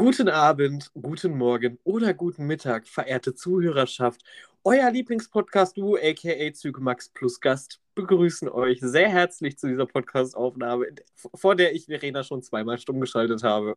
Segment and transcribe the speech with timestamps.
[0.00, 4.22] Guten Abend, guten Morgen oder guten Mittag, verehrte Zuhörerschaft.
[4.64, 10.86] Euer Lieblingspodcast-Duo, aka Zygmax plus Gast, begrüßen euch sehr herzlich zu dieser Podcast-Aufnahme,
[11.34, 13.76] vor der ich Verena schon zweimal stumm geschaltet habe.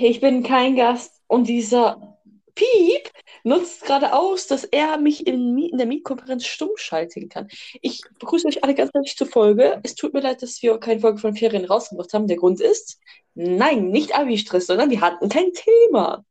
[0.00, 2.17] Ich bin kein Gast und dieser
[2.58, 3.10] Piep
[3.44, 7.48] nutzt gerade aus, dass er mich in, in der Mietkonferenz stumm schalten kann.
[7.82, 9.80] Ich begrüße euch alle ganz herzlich zur Folge.
[9.84, 12.26] Es tut mir leid, dass wir keine Folge von Ferien rausgebracht haben.
[12.26, 12.98] Der Grund ist,
[13.34, 16.24] nein, nicht Abi-Stress, sondern wir hatten kein Thema.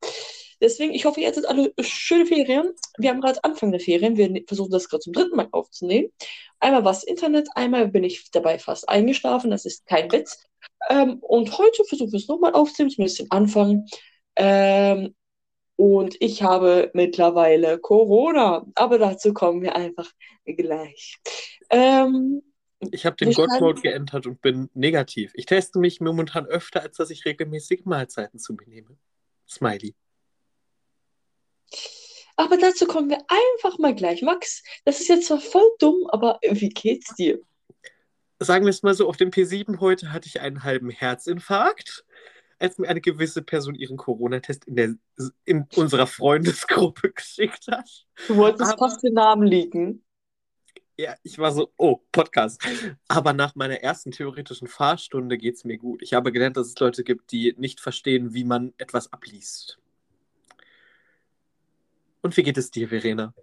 [0.60, 2.74] Deswegen, ich hoffe, ihr hattet alle schöne Ferien.
[2.98, 4.18] Wir haben gerade Anfang der Ferien.
[4.18, 6.12] Wir versuchen das gerade zum dritten Mal aufzunehmen.
[6.60, 9.52] Einmal war es Internet, einmal bin ich dabei fast eingeschlafen.
[9.52, 10.44] Das ist kein Witz.
[10.90, 13.86] Ähm, und heute versuchen wir es nochmal aufzunehmen, zumindest den Anfang.
[14.36, 15.16] Ähm,
[15.78, 18.66] und ich habe mittlerweile Corona.
[18.76, 20.12] Aber dazu kommen wir einfach
[20.46, 21.18] gleich.
[21.70, 22.42] Ähm,
[22.92, 25.32] ich habe den God-Mode geändert und bin negativ.
[25.36, 28.98] Ich teste mich momentan öfter, als dass ich regelmäßig Mahlzeiten zu mir nehme.
[29.48, 29.96] Smiley.
[32.36, 34.22] Aber dazu kommen wir einfach mal gleich.
[34.22, 37.40] Max, das ist jetzt zwar voll dumm, aber wie geht's dir?
[38.40, 42.06] Sagen wir es mal so, auf dem P7 heute hatte ich einen halben Herzinfarkt
[42.60, 45.00] als mir eine gewisse Person ihren Corona-Test in,
[45.46, 47.90] in unserer Freundesgruppe geschickt hat.
[48.28, 50.04] Du wolltest Aber, fast den Namen liegen.
[51.00, 52.60] Ja, ich war so, oh, Podcast.
[53.08, 56.02] Aber nach meiner ersten theoretischen Fahrstunde geht es mir gut.
[56.02, 59.78] Ich habe gelernt, dass es Leute gibt, die nicht verstehen, wie man etwas abliest.
[62.22, 63.34] Und wie geht es dir, Verena?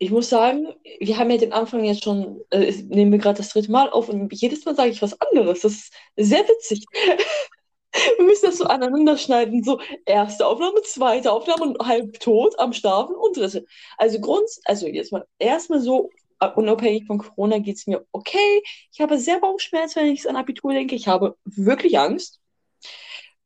[0.00, 0.68] Ich muss sagen,
[1.00, 4.08] wir haben ja den Anfang jetzt schon, äh, nehmen wir gerade das dritte Mal auf
[4.08, 5.62] und jedes Mal sage ich was anderes.
[5.62, 6.84] Das ist sehr witzig.
[7.92, 9.62] Wir müssen das so aneinander schneiden.
[9.64, 13.64] So, erste Aufnahme, zweite Aufnahme und halb tot am Schlafen und dritte.
[13.96, 18.62] Also Grund, also jetzt mal erstmal so, äh, unabhängig von Corona geht es mir okay.
[18.92, 20.94] Ich habe sehr Bauchschmerzen, wenn ich an Abitur denke.
[20.94, 22.40] Ich habe wirklich Angst.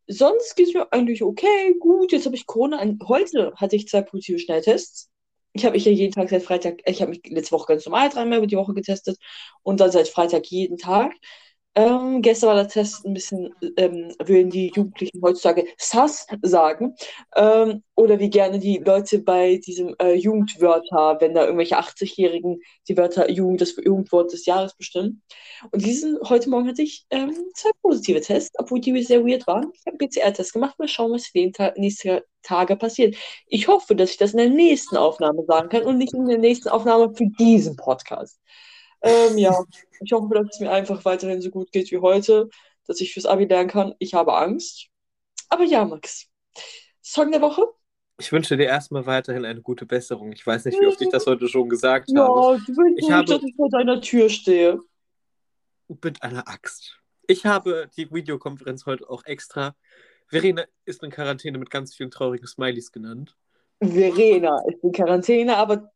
[0.08, 2.12] Sonst geht es mir eigentlich okay, gut.
[2.12, 2.84] Jetzt habe ich Corona.
[3.06, 5.08] Heute hatte ich zwei positive Schnelltests.
[5.54, 8.08] Ich habe mich ja jeden Tag seit Freitag, ich habe mich letzte Woche ganz normal
[8.08, 9.18] dreimal über die Woche getestet
[9.62, 11.12] und dann seit Freitag jeden Tag.
[11.74, 16.94] Ähm, gestern war der Test ein bisschen, ähm, würden die Jugendlichen heutzutage sass sagen.
[17.34, 22.96] Ähm, oder wie gerne die Leute bei diesem äh, Jugendwörter, wenn da irgendwelche 80-Jährigen die
[22.96, 25.22] Wörter Jugend, das Jugendwort des Jahres bestimmen.
[25.70, 29.70] Und diesen, heute Morgen hatte ich ähm, zwei positive Tests, obwohl die sehr weird waren.
[29.72, 30.78] Ich habe einen PCR-Test gemacht.
[30.78, 33.16] Mal schauen, was in den Ta nächsten Tage passiert.
[33.46, 36.38] Ich hoffe, dass ich das in der nächsten Aufnahme sagen kann und nicht in der
[36.38, 38.38] nächsten Aufnahme für diesen Podcast.
[39.02, 39.64] Ähm, ja,
[40.00, 42.48] ich hoffe, dass es mir einfach weiterhin so gut geht wie heute,
[42.86, 43.94] dass ich fürs Abi lernen kann.
[43.98, 44.88] Ich habe Angst.
[45.48, 46.28] Aber ja, Max.
[47.02, 47.66] Song der Woche?
[48.18, 50.32] Ich wünsche dir erstmal weiterhin eine gute Besserung.
[50.32, 52.58] Ich weiß nicht, wie oft ich das heute schon gesagt ja, habe.
[52.64, 53.24] Du willst ich nicht, habe...
[53.24, 54.78] dass ich vor deiner Tür stehe.
[55.88, 57.00] Mit einer Axt.
[57.26, 59.74] Ich habe die Videokonferenz heute auch extra.
[60.28, 63.36] Verena ist in Quarantäne mit ganz vielen traurigen Smileys genannt.
[63.82, 65.90] Verena ist in Quarantäne, aber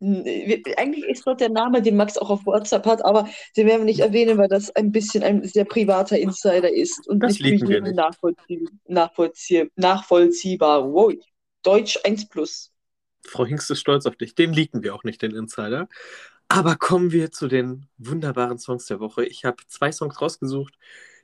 [0.77, 3.87] eigentlich ist dort der Name, den Max auch auf WhatsApp hat, aber den werden wir
[3.87, 7.81] nicht erwähnen, weil das ein bisschen ein sehr privater Insider ist und das nicht, wir
[7.81, 7.95] nicht.
[7.95, 10.93] Nachvollzieh nachvollzieh nachvollziehbar.
[10.93, 11.15] Wow.
[11.63, 12.73] Deutsch 1 plus.
[13.25, 14.35] Frau Hingst ist stolz auf dich.
[14.35, 15.89] Den liegen wir auch nicht, den Insider.
[16.49, 19.25] Aber kommen wir zu den wunderbaren Songs der Woche.
[19.25, 20.75] Ich habe zwei Songs rausgesucht,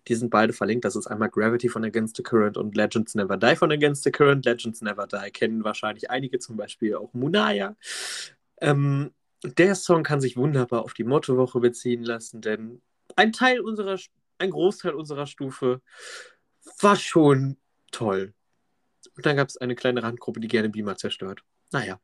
[0.09, 0.85] die sind beide verlinkt.
[0.85, 4.11] Das ist einmal Gravity von Against the Current und Legends Never Die von Against the
[4.11, 4.45] Current.
[4.45, 7.77] Legends Never Die kennen wahrscheinlich einige, zum Beispiel auch Munaya.
[8.61, 9.13] Ähm,
[9.45, 12.81] der Song kann sich wunderbar auf die Mottowoche beziehen lassen, denn
[13.17, 13.99] ein Teil unserer,
[14.39, 15.81] ein Großteil unserer Stufe
[16.81, 17.57] war schon
[17.91, 18.35] toll.
[19.17, 21.43] Und dann gab es eine kleine Randgruppe, die gerne Beamer zerstört.
[21.73, 22.01] Naja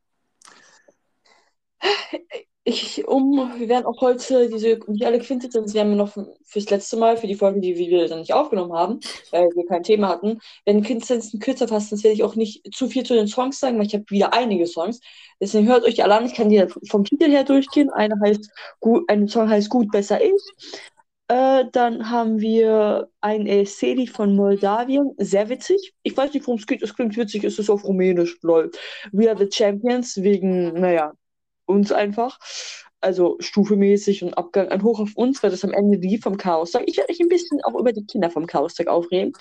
[2.68, 6.96] ich, um, wir werden auch heute diese die alle Quintessenz werden wir noch fürs letzte
[6.96, 10.40] Mal, für die Folgen, die wir dann nicht aufgenommen haben, weil wir kein Thema hatten,
[10.66, 13.78] wenn Quintessenzen kürzer fassen, das werde ich auch nicht zu viel zu den Songs sagen,
[13.78, 15.00] weil ich habe wieder einige Songs.
[15.40, 16.26] Deswegen hört euch die alle an.
[16.26, 17.90] Ich kann die vom Titel her durchgehen.
[17.90, 20.42] Eine heißt gut, ein Song heißt Gut, besser ich.
[21.28, 25.94] Äh, dann haben wir ein ESC von Moldawien, sehr witzig.
[26.02, 28.70] Ich weiß nicht, worum es geht, es klingt witzig, es ist auf Rumänisch, lol.
[29.12, 31.12] We are the Champions, wegen, naja,
[31.68, 32.38] uns einfach.
[33.00, 36.82] Also stufemäßig und Abgang ein Hoch auf uns, weil das am Ende die vom Chaos-Tag.
[36.86, 39.32] Ich werde mich ein bisschen auch über die Kinder vom Chaos-Tag aufregen.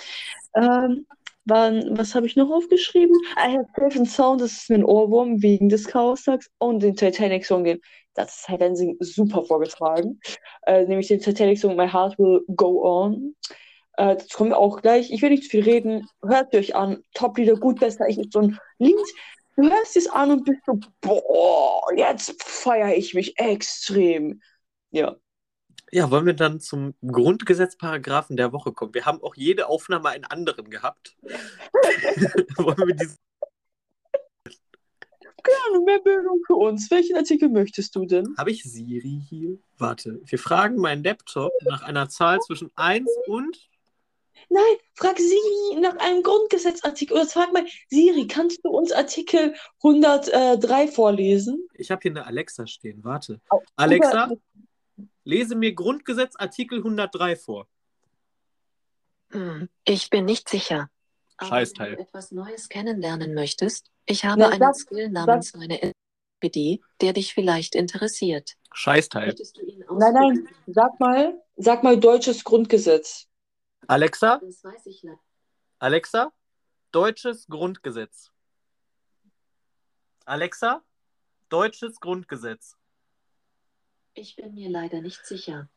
[0.55, 1.07] Ähm,
[1.45, 3.15] waren, was habe ich noch aufgeschrieben?
[3.37, 7.79] I have and Sound, das ist ein Ohrwurm wegen des Chaos-Tags und den Titanic-Song, den
[8.17, 10.19] das ist halt super vorgetragen.
[10.65, 13.35] Äh, nämlich den Titanic-Song My Heart Will Go On.
[13.97, 15.11] Äh, das kommen wir auch gleich.
[15.11, 16.07] Ich will nicht zu viel reden.
[16.25, 17.03] Hört euch an.
[17.13, 18.09] Top-Lieder, gut, besser.
[18.09, 18.95] Ich so ein Lied,
[19.57, 24.39] Du hörst es an und bist so, boah, jetzt feiere ich mich extrem.
[24.91, 25.15] Ja.
[25.91, 28.93] Ja, wollen wir dann zum Grundgesetzparagraphen der Woche kommen?
[28.93, 31.17] Wir haben auch jede Aufnahme einen anderen gehabt.
[32.57, 33.17] wollen wir diesen
[35.43, 36.91] Gerne, mehr Bildung für uns.
[36.91, 38.35] Welchen Artikel möchtest du denn?
[38.37, 39.57] Habe ich Siri hier?
[39.77, 43.57] Warte, wir fragen meinen Laptop nach einer Zahl zwischen 1 und.
[44.49, 44.63] Nein,
[44.95, 47.17] frag Siri nach einem Grundgesetzartikel.
[47.17, 49.53] Oder frag mal, Siri, kannst du uns Artikel
[49.83, 51.67] 103 vorlesen?
[51.73, 53.03] Ich habe hier eine Alexa stehen.
[53.03, 53.41] Warte.
[53.49, 57.67] Oh, Alexa, über- lese mir Grundgesetz Artikel 103 vor.
[59.31, 60.89] Hm, Ich bin nicht sicher.
[61.43, 61.91] Scheißteil.
[61.91, 66.81] Wenn du etwas Neues kennenlernen möchtest, ich habe Na, einen sag- Skill namens meine Enzyklopädie,
[67.01, 68.53] der dich vielleicht interessiert.
[68.73, 69.35] Scheißteil.
[69.91, 73.26] Nein, nein, sag mal, sag mal deutsches Grundgesetz.
[73.87, 75.19] Alexa, Das weiß ich nicht.
[75.79, 76.31] Alexa,
[76.91, 78.31] deutsches Grundgesetz.
[80.25, 80.83] Alexa,
[81.49, 82.75] deutsches Grundgesetz.
[84.13, 85.69] Ich bin mir leider nicht sicher.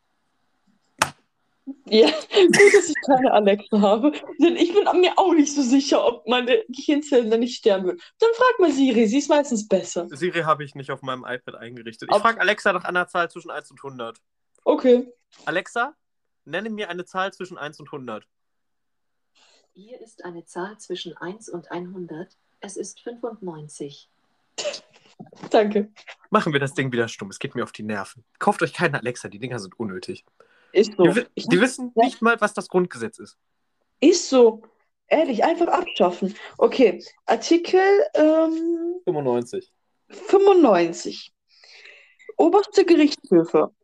[1.84, 4.12] Ja, gut, dass ich keine Alexa habe.
[4.38, 8.00] Denn ich bin mir auch nicht so sicher, ob meine Gehirnzellen dann nicht sterben würden.
[8.18, 10.08] Dann frag mal Siri, sie ist meistens besser.
[10.08, 12.08] Siri habe ich nicht auf meinem iPad eingerichtet.
[12.12, 14.18] Ich frage Alexa nach einer Zahl zwischen 1 und 100.
[14.64, 15.12] Okay.
[15.44, 15.94] Alexa,
[16.44, 18.26] nenne mir eine Zahl zwischen 1 und 100.
[19.72, 22.36] Hier ist eine Zahl zwischen 1 und 100.
[22.60, 24.08] Es ist 95.
[25.50, 25.90] Danke.
[26.30, 27.30] Machen wir das Ding wieder stumm.
[27.30, 28.24] Es geht mir auf die Nerven.
[28.38, 30.24] Kauft euch keine Alexa, die Dinger sind unnötig.
[30.72, 31.04] Ist so.
[31.04, 32.04] Die, die wissen Ja.
[32.04, 33.38] nicht mal, was das Grundgesetz ist.
[34.00, 34.62] Ist so.
[35.08, 36.34] Ehrlich, einfach abschaffen.
[36.56, 37.80] Okay, Artikel
[38.14, 39.72] ähm, 95.
[40.08, 41.32] 95.
[42.36, 43.74] Oberste Gerichtshöfe.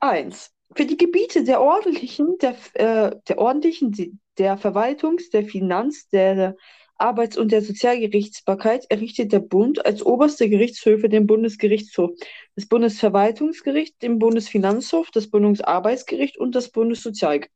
[0.00, 0.52] 1.
[0.76, 6.54] Für die Gebiete der ordentlichen, der, äh, der ordentlichen, der Verwaltungs-, der Finanz-, der
[6.98, 12.10] Arbeits- und der Sozialgerichtsbarkeit errichtet der Bund als oberste Gerichtshöfe den Bundesgerichtshof,
[12.56, 17.52] das Bundesverwaltungsgericht, den Bundesfinanzhof, das Bundesarbeitsgericht und das Bundessozialgericht.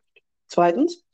[0.46, 1.04] Zweitens.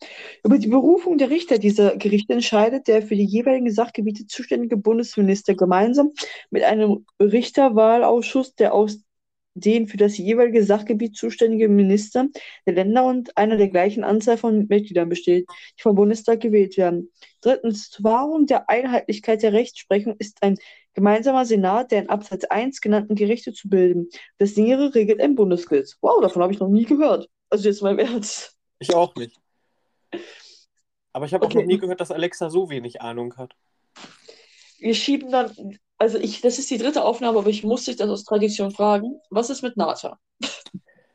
[0.44, 5.54] Über die Berufung der Richter dieser Gerichte entscheidet der für die jeweiligen Sachgebiete zuständige Bundesminister
[5.54, 6.12] gemeinsam
[6.50, 9.05] mit einem Richterwahlausschuss, der aus
[9.56, 12.26] den für das jeweilige Sachgebiet zuständigen Minister
[12.66, 15.46] der Länder und einer der gleichen Anzahl von Mitgliedern besteht,
[15.78, 17.10] die vom Bundestag gewählt werden.
[17.40, 17.90] Drittens.
[17.90, 20.58] Zur Wahrung der Einheitlichkeit der Rechtsprechung ist ein
[20.94, 24.08] gemeinsamer Senat der in Absatz 1 genannten Gerichte zu bilden.
[24.38, 25.96] Das Nähere regelt ein Bundesgesetz.
[26.00, 27.28] Wow, davon habe ich noch nie gehört.
[27.50, 28.56] Also jetzt mal im Ernst.
[28.78, 29.38] Ich auch nicht.
[31.12, 31.60] Aber ich habe auch Okay.
[31.60, 33.54] noch nie gehört, dass Alexa so wenig Ahnung hat.
[34.78, 38.08] Wir schieben dann, also ich, das ist die dritte Aufnahme, aber ich muss dich das
[38.08, 39.20] aus Tradition fragen.
[39.31, 40.19] Was ist mit Nata?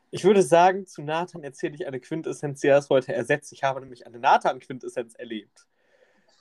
[0.10, 3.54] Ich würde sagen, zu Nathan erzähle ich eine Quintessenz, die es heute ersetzt.
[3.54, 5.66] Ich habe nämlich eine Nathan-Quintessenz erlebt.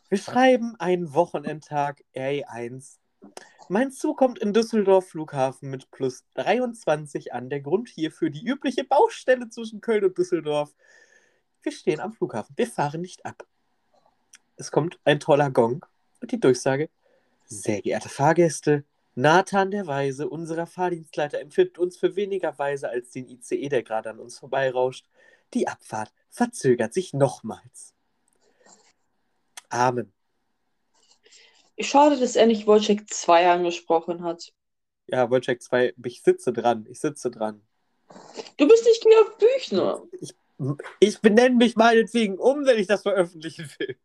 [0.09, 2.97] Wir schreiben einen Wochenendtag RE1.
[3.69, 7.49] Mein Zug kommt in Düsseldorf Flughafen mit plus 23 an.
[7.49, 10.75] Der Grund hierfür die übliche Baustelle zwischen Köln und Düsseldorf.
[11.63, 12.57] Wir stehen am Flughafen.
[12.57, 13.47] Wir fahren nicht ab.
[14.57, 15.87] Es kommt ein toller Gong
[16.21, 16.91] und die Durchsage.
[17.53, 18.85] Sehr geehrte Fahrgäste,
[19.17, 24.11] Nathan der Weise, unserer Fahrdienstleiter, empfindet uns für weniger weise als den ICE, der gerade
[24.11, 25.05] an uns vorbeirauscht.
[25.53, 27.93] Die Abfahrt verzögert sich nochmals.
[29.69, 30.13] Amen.
[31.81, 34.53] Schade, dass er nicht Wojciech 2 angesprochen hat.
[35.09, 37.67] Ja, Wojciech 2, ich sitze dran, ich sitze dran.
[38.59, 40.03] Du bist nicht Georg Büchner.
[41.01, 43.97] Ich benenne mich meinetwegen um, wenn ich das veröffentlichen will.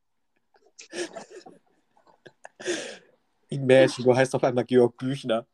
[3.55, 5.45] Imagine, du heißt auf einmal Georg Büchner.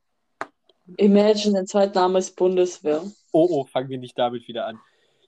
[0.97, 3.03] Imagine, dein Zweitname ist Bundeswehr.
[3.31, 4.79] Oh, oh, fangen wir nicht damit wieder an.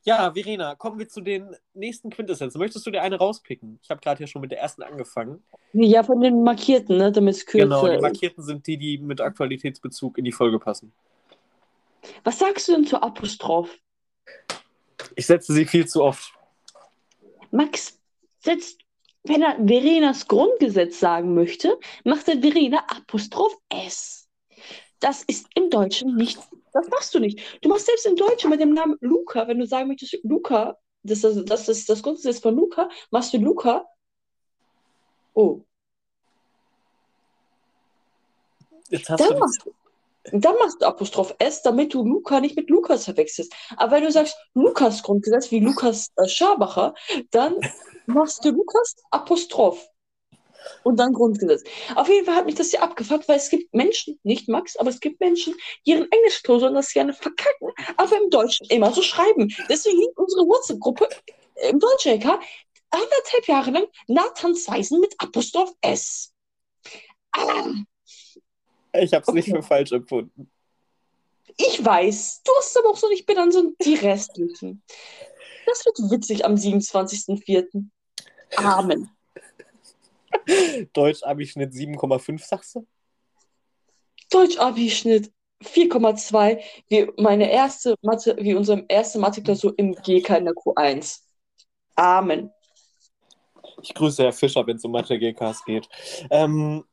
[0.06, 2.60] Ja, Verena, kommen wir zu den nächsten Quintessenzen.
[2.60, 3.80] Möchtest du dir eine rauspicken?
[3.82, 5.42] Ich habe gerade hier schon mit der ersten angefangen.
[5.72, 9.22] Ja, von den Markierten, ne, damit es kürzer Genau, die markierten sind die, die mit
[9.22, 10.92] Aktualitätsbezug in die Folge passen.
[12.25, 13.70] Was sagst du denn zur Apostroph?
[15.15, 16.34] Ich setze sie viel zu oft.
[17.51, 17.98] Max
[18.39, 18.83] setzt,
[19.24, 24.27] wenn er Verenas Grundgesetz sagen möchte, macht er Verena Apostroph S.
[25.00, 26.39] Das ist im Deutschen nicht,
[26.74, 27.39] das machst du nicht.
[27.62, 31.24] Du machst selbst im Deutschen mit dem Namen Luca, wenn du sagen möchtest, Luca, das
[31.24, 33.86] ist das, ist das Grundgesetz von Luca, machst du Luca.
[35.34, 35.62] Oh,
[38.89, 39.74] Jetzt hast dann du
[40.25, 43.53] du- dann machst du Apostroph S, damit du Luca nicht mit Lukas verwechselst.
[43.77, 46.94] Aber wenn du sagst Lukas Grundgesetz wie Lukas äh, Schabacher,
[47.32, 47.56] dann
[48.06, 49.88] machst du Lukas Apostroph
[50.84, 51.63] und dann Grundgesetz.
[51.96, 54.89] Auf jeden Fall hat mich das ja abgefuckt, weil es gibt Menschen, nicht Max, aber
[54.89, 55.53] es gibt Menschen,
[55.86, 59.53] die ihren Englischklausuren das gerne verkacken, aber im Deutschen immer so schreiben.
[59.70, 61.08] Deswegen liegt unsere WhatsApp-Gruppe
[61.70, 62.39] im Deutschen LK
[62.92, 66.32] anderthalb Jahre lang Nathans Weisen mit Apostroph S.
[67.32, 67.65] Ah.
[68.94, 69.58] Ich habe es nicht Okay.
[69.58, 70.50] für falsch empfunden.
[71.58, 74.82] Ich weiß, du hast aber auch so, ich bin dann so die restlichen.
[75.66, 77.86] Das wird witzig am 27.04.
[78.58, 79.10] Amen.
[80.94, 82.88] Deutsch-Abi-Schnitt 7,5, sagst du?
[84.32, 85.32] Deutsch-Abi-Schnitt
[85.64, 86.60] 4,2,
[86.90, 91.20] wie meine erste Mathe, wie unsere erste Mathe-Klausur im GK in der Q1.
[91.96, 92.52] Amen.
[93.82, 95.88] Ich grüße Herr Fischer, wenn es um Mathe-GKs geht.
[96.30, 96.84] Ähm,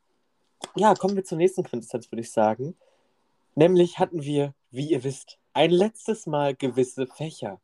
[0.76, 2.76] ja, kommen wir zur nächsten Quintessenz, würde ich sagen.
[3.54, 7.60] Nämlich hatten wir, wie ihr wisst, ein letztes Mal gewisse Fächer.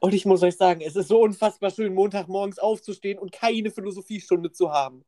[0.00, 4.50] Und ich muss euch sagen, es ist so unfassbar schön, Montagmorgens aufzustehen und keine Philosophiestunde
[4.50, 5.04] zu haben.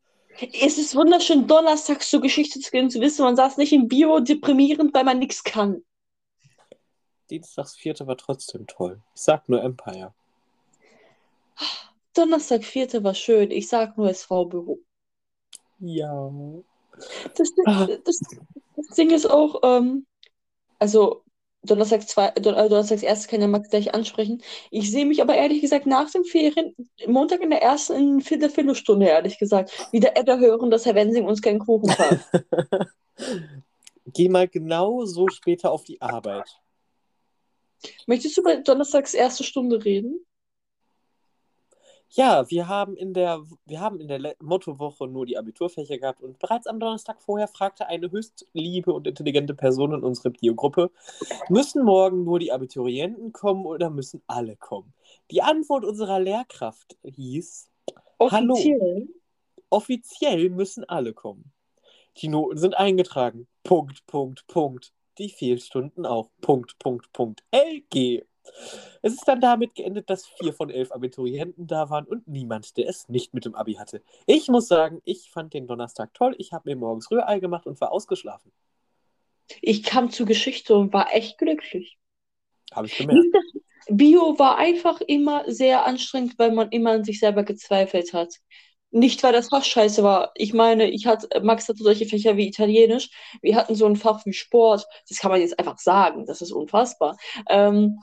[0.61, 4.21] Es ist wunderschön, donnerstags zur Geschichte zu gehen, zu wissen, man saß nicht im Bio
[4.21, 5.83] deprimierend, weil man nichts kann.
[7.31, 9.01] Dienstags vierte war trotzdem toll.
[9.15, 10.15] Ich sag nur Empire.
[12.15, 14.79] Donnerstag vierte war schön, ich sag nur SV-Büro.
[15.81, 16.31] Ja.
[17.37, 17.87] Das, Ah.
[18.05, 18.21] das,
[18.77, 20.07] das Ding ist auch, ähm,
[20.79, 21.25] also
[21.65, 24.43] Donnerstag zwei, äh, Donnerstags erstes kann ja Max gleich ansprechen.
[24.71, 26.75] Ich sehe mich aber ehrlich gesagt nach den Ferien,
[27.07, 31.25] Montag in der ersten, in der Viertelstunde, ehrlich gesagt, wieder Edda hören, dass Herr Wensing
[31.27, 32.29] uns keinen Kuchen kauft.
[34.07, 36.61] Geh mal genau so später auf die Arbeit.
[38.07, 40.25] Möchtest du bei Donnerstags erste Stunde reden?
[42.17, 46.39] Ja, wir haben in der, wir haben in der Mottowoche nur die Abiturfächer gehabt und
[46.39, 50.93] bereits am Donnerstag vorher fragte eine höchst liebe und intelligente Person in unserer Biogruppe,
[51.49, 54.95] müssen morgen nur die Abiturienten kommen oder müssen alle kommen?
[55.33, 57.69] Die Antwort unserer Lehrkraft hieß,
[58.21, 58.55] Hallo.
[58.55, 59.09] Offiziell.
[59.71, 61.53] offiziell müssen alle kommen.
[62.19, 63.49] Die Noten sind eingetragen.
[63.65, 64.93] Punkt, Punkt, Punkt.
[65.19, 66.31] Die Fehlstunden auch.
[66.41, 67.43] Punkt, Punkt, Punkt.
[67.51, 68.25] LG.
[69.03, 72.89] Es ist dann damit geendet, dass vier von elf Abiturienten da waren und niemand, der
[72.89, 74.03] es nicht mit dem Abi hatte.
[74.27, 76.35] Ich muss sagen, ich fand den Donnerstag toll.
[76.39, 78.53] Ich habe mir morgens Rührei gemacht und war ausgeschlafen.
[79.61, 81.99] Ich kam zur Geschichte und war echt glücklich.
[82.73, 83.25] Habe ich gemerkt.
[83.89, 88.35] Bio war einfach immer sehr anstrengend, weil man immer an sich selber gezweifelt hat.
[88.91, 90.31] Nicht, weil das Fach scheiße war.
[90.37, 93.11] Ich meine, ich hatte, Max hatte solche Fächer wie Italienisch.
[93.43, 94.87] Wir hatten so ein Fach wie Sport.
[95.09, 96.27] Das kann man jetzt einfach sagen.
[96.27, 97.17] Das ist unfassbar.
[97.49, 97.99] Ähm,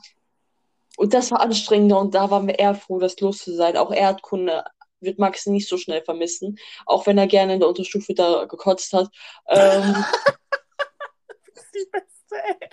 [0.96, 3.76] und das war anstrengender und da waren wir eher froh, das los zu sein.
[3.76, 4.64] Auch Erdkunde
[5.00, 8.92] wird Max nicht so schnell vermissen, auch wenn er gerne in der Unterstufe da gekotzt
[8.92, 9.08] hat.
[9.48, 10.04] Ähm,
[11.54, 12.68] Das ist die beste, ey.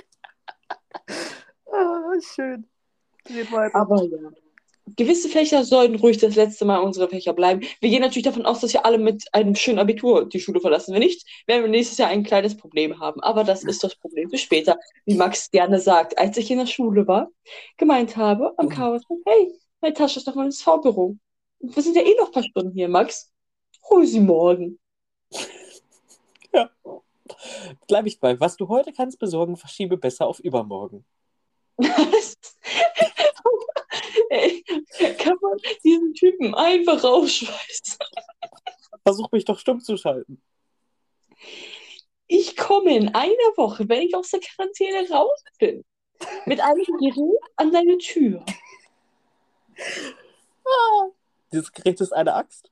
[1.71, 2.69] Ah, schön.
[3.73, 4.17] Aber ja.
[4.96, 7.62] Gewisse Fächer sollten ruhig das letzte Mal unsere Fächer bleiben.
[7.79, 10.93] Wir gehen natürlich davon aus, dass wir alle mit einem schönen Abitur die Schule verlassen.
[10.93, 13.22] Wenn nicht, werden wir nächstes Jahr ein kleines Problem haben.
[13.22, 16.17] Aber das ist das Problem für später, wie Max gerne sagt.
[16.17, 17.29] Als ich in der Schule war,
[17.77, 21.15] gemeint habe am Chaos, hey, meine Tasche ist noch mal ins V-Büro.
[21.60, 23.31] Wir sind ja eh noch ein paar Stunden hier, Max.
[23.89, 24.79] Hol sie morgen.
[27.88, 28.39] Bleib ich bei.
[28.39, 31.05] Was du heute kannst besorgen, verschiebe besser auf übermorgen.
[34.29, 34.63] Ey,
[35.17, 37.98] kann man diesen Typen einfach rausschmeißen?
[39.03, 40.41] Versuch mich doch stumm zu schalten.
[42.27, 45.83] Ich komme in einer Woche, wenn ich aus der Quarantäne raus bin,
[46.45, 48.45] mit einem Gerät an deine Tür.
[51.51, 52.71] Dieses Gerät ist eine Axt.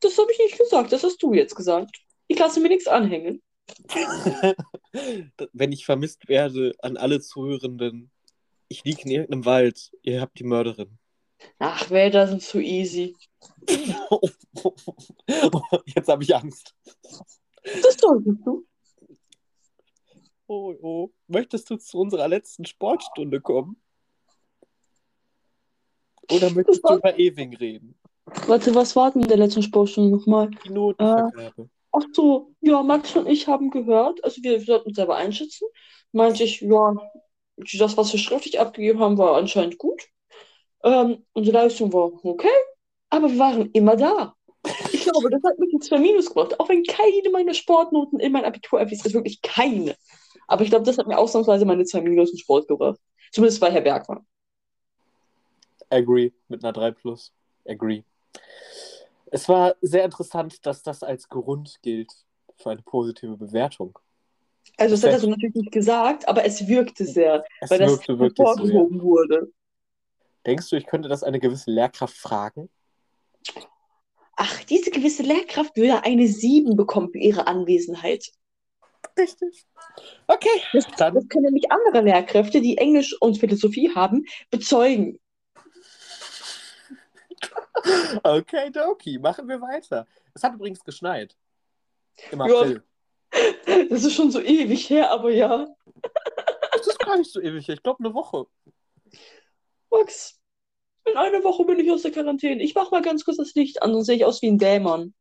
[0.00, 2.02] Das habe ich nicht gesagt, das hast du jetzt gesagt.
[2.26, 3.42] Ich lasse mir nichts anhängen.
[5.52, 8.10] Wenn ich vermisst werde an alle Zuhörenden,
[8.70, 10.96] ich liege in irgendeinem Wald, ihr habt die Mörderin.
[11.58, 13.16] Ach, Wälder sind zu easy.
[15.86, 16.74] Jetzt habe ich Angst.
[17.62, 18.64] Das solltest du.
[20.46, 21.10] Oh, oh.
[21.26, 23.82] Möchtest du zu unserer letzten Sportstunde kommen?
[26.30, 27.98] Oder möchtest du über Ewing reden?
[28.46, 30.50] Warte, was war denn in der letzten Sportstunde nochmal?
[30.64, 31.68] Die Notenvergabe.
[31.92, 35.66] Ach so, ja, Max und ich haben gehört, also wir sollten uns selber einschätzen.
[36.12, 36.94] Meinte ich, ja,
[37.78, 40.08] das, was wir schriftlich abgegeben haben, war anscheinend gut.
[40.82, 42.48] Ähm, unsere Leistung war okay,
[43.10, 44.34] aber wir waren immer da.
[44.92, 48.32] Ich glaube, das hat mich jetzt zwei Minus gebracht, auch wenn keine meiner Sportnoten in
[48.32, 49.96] mein Abitur erwies, ist wirklich keine.
[50.46, 52.98] Aber ich glaube, das hat mir ausnahmsweise meine zwei Minus in Sport gebracht.
[53.32, 54.24] Zumindest bei Herr Berg war.
[55.88, 57.32] Agree mit einer 3 Plus.
[57.66, 58.02] Agree.
[59.30, 62.12] Es war sehr interessant, dass das als Grund gilt
[62.56, 63.98] für eine positive Bewertung.
[64.76, 67.90] Also, das hat er so natürlich nicht gesagt, aber es wirkte sehr, Es weil das
[67.92, 68.42] wirkte wirklich so.
[68.44, 68.48] Ja.
[68.48, 69.52] hervorgehoben wurde.
[70.46, 72.70] Denkst du, ich könnte das eine gewisse Lehrkraft fragen?
[74.36, 78.32] Ach, diese gewisse Lehrkraft würde eine 7 bekommen für ihre Anwesenheit.
[79.18, 79.66] Richtig.
[80.26, 85.18] Okay, Das, dann das können nämlich andere Lehrkräfte, die Englisch und Philosophie haben, bezeugen.
[88.22, 90.06] Okay, Doki, machen wir weiter.
[90.34, 91.34] Es hat übrigens geschneit.
[92.30, 92.42] Im.
[92.42, 92.84] April.
[93.88, 95.66] Das ist schon so ewig her, aber ja.
[97.10, 97.68] gar nicht so ewig.
[97.68, 98.46] Ich glaube, eine Woche.
[99.90, 100.40] Max,
[101.04, 102.62] in einer Woche bin ich aus der Quarantäne.
[102.62, 105.14] Ich mach mal ganz kurz das Licht an, sonst sehe ich aus wie ein Dämon.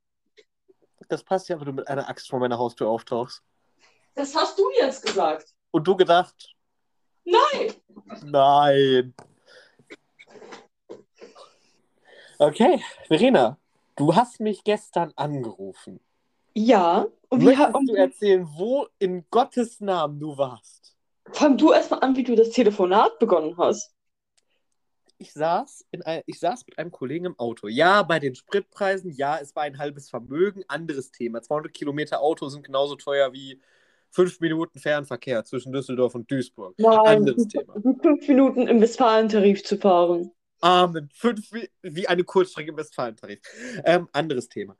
[1.07, 3.41] Das passt ja, wenn du mit einer Axt vor meiner Haustür auftauchst.
[4.13, 5.55] Das hast du jetzt gesagt.
[5.71, 6.55] Und du gedacht,
[7.23, 7.73] Nein.
[8.23, 9.13] nein.
[12.37, 13.57] Okay, Verena,
[13.95, 15.99] du hast mich gestern angerufen.
[16.53, 20.79] Ja, und wie Möchtest du erzählen, wo in Gottes Namen du warst?
[21.33, 23.93] fang du erstmal an, wie du das Telefonat begonnen hast.
[25.17, 27.67] Ich saß, in ein, ich saß mit einem Kollegen im Auto.
[27.67, 30.63] Ja, bei den Spritpreisen, ja, es war ein halbes Vermögen.
[30.67, 31.41] Anderes Thema.
[31.41, 33.59] 200 Kilometer Auto sind genauso teuer wie
[34.11, 36.73] fünf Minuten Fernverkehr zwischen Düsseldorf und Duisburg.
[36.77, 37.75] Nein, Anderes Thema.
[38.01, 40.31] fünf Minuten im Westfalentarif zu fahren.
[40.61, 41.09] Amen.
[41.13, 43.39] Fünf wie, wie eine Kurzstrecke im Westfalentarif.
[43.83, 44.77] Ähm, anderes Thema.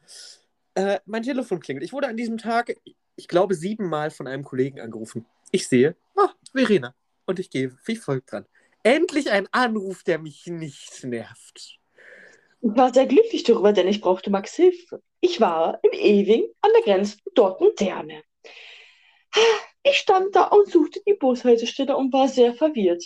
[0.79, 1.83] Äh, mein Telefon klingelt.
[1.83, 2.73] Ich wurde an diesem Tag,
[3.17, 5.25] ich glaube, siebenmal von einem Kollegen angerufen.
[5.51, 6.95] Ich sehe, ah, Verena.
[7.25, 8.45] Und ich gehe wie folgt dran.
[8.83, 11.79] Endlich ein Anruf, der mich nicht nervt.
[12.61, 15.01] Ich war sehr glücklich darüber, denn ich brauchte Max Hilfe.
[15.19, 18.23] Ich war im Ewing an der Grenze zu Dortmund-Derne.
[19.83, 23.03] Ich stand da und suchte die Bushaltestelle und war sehr verwirrt.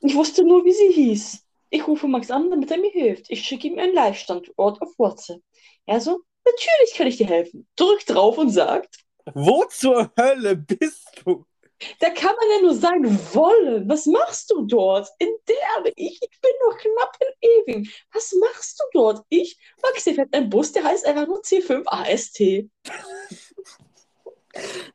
[0.00, 1.46] Ich wusste nur, wie sie hieß.
[1.70, 3.26] Ich rufe Max an, damit er mir hilft.
[3.30, 5.40] Ich schicke ihm einen Live-Standort auf WhatsApp.
[5.86, 7.66] Er so, natürlich kann ich dir helfen.
[7.76, 8.98] Drückt drauf und sagt,
[9.34, 11.46] Wo zur Hölle bist du?
[12.00, 13.88] da kann man ja nur sein wollen.
[13.88, 15.08] Was machst du dort?
[15.18, 15.92] In Derne.
[15.96, 17.88] Ich, ich bin noch knapp in Ewing.
[18.12, 19.24] Was machst du dort?
[19.28, 22.40] Ich, Max, hier fährt ein Bus, der heißt einfach nur C5 AST.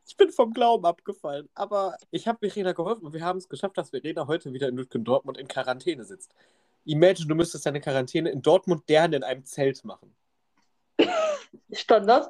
[0.07, 1.49] Ich bin vom Glauben abgefallen.
[1.53, 4.77] Aber ich habe Verena geholfen und wir haben es geschafft, dass Verena heute wieder in
[4.77, 6.33] Lütgen Dortmund in Quarantäne sitzt.
[6.85, 10.15] Imagine, du müsstest deine Quarantäne in Dortmund Derne in einem Zelt machen.
[11.71, 12.29] Standard.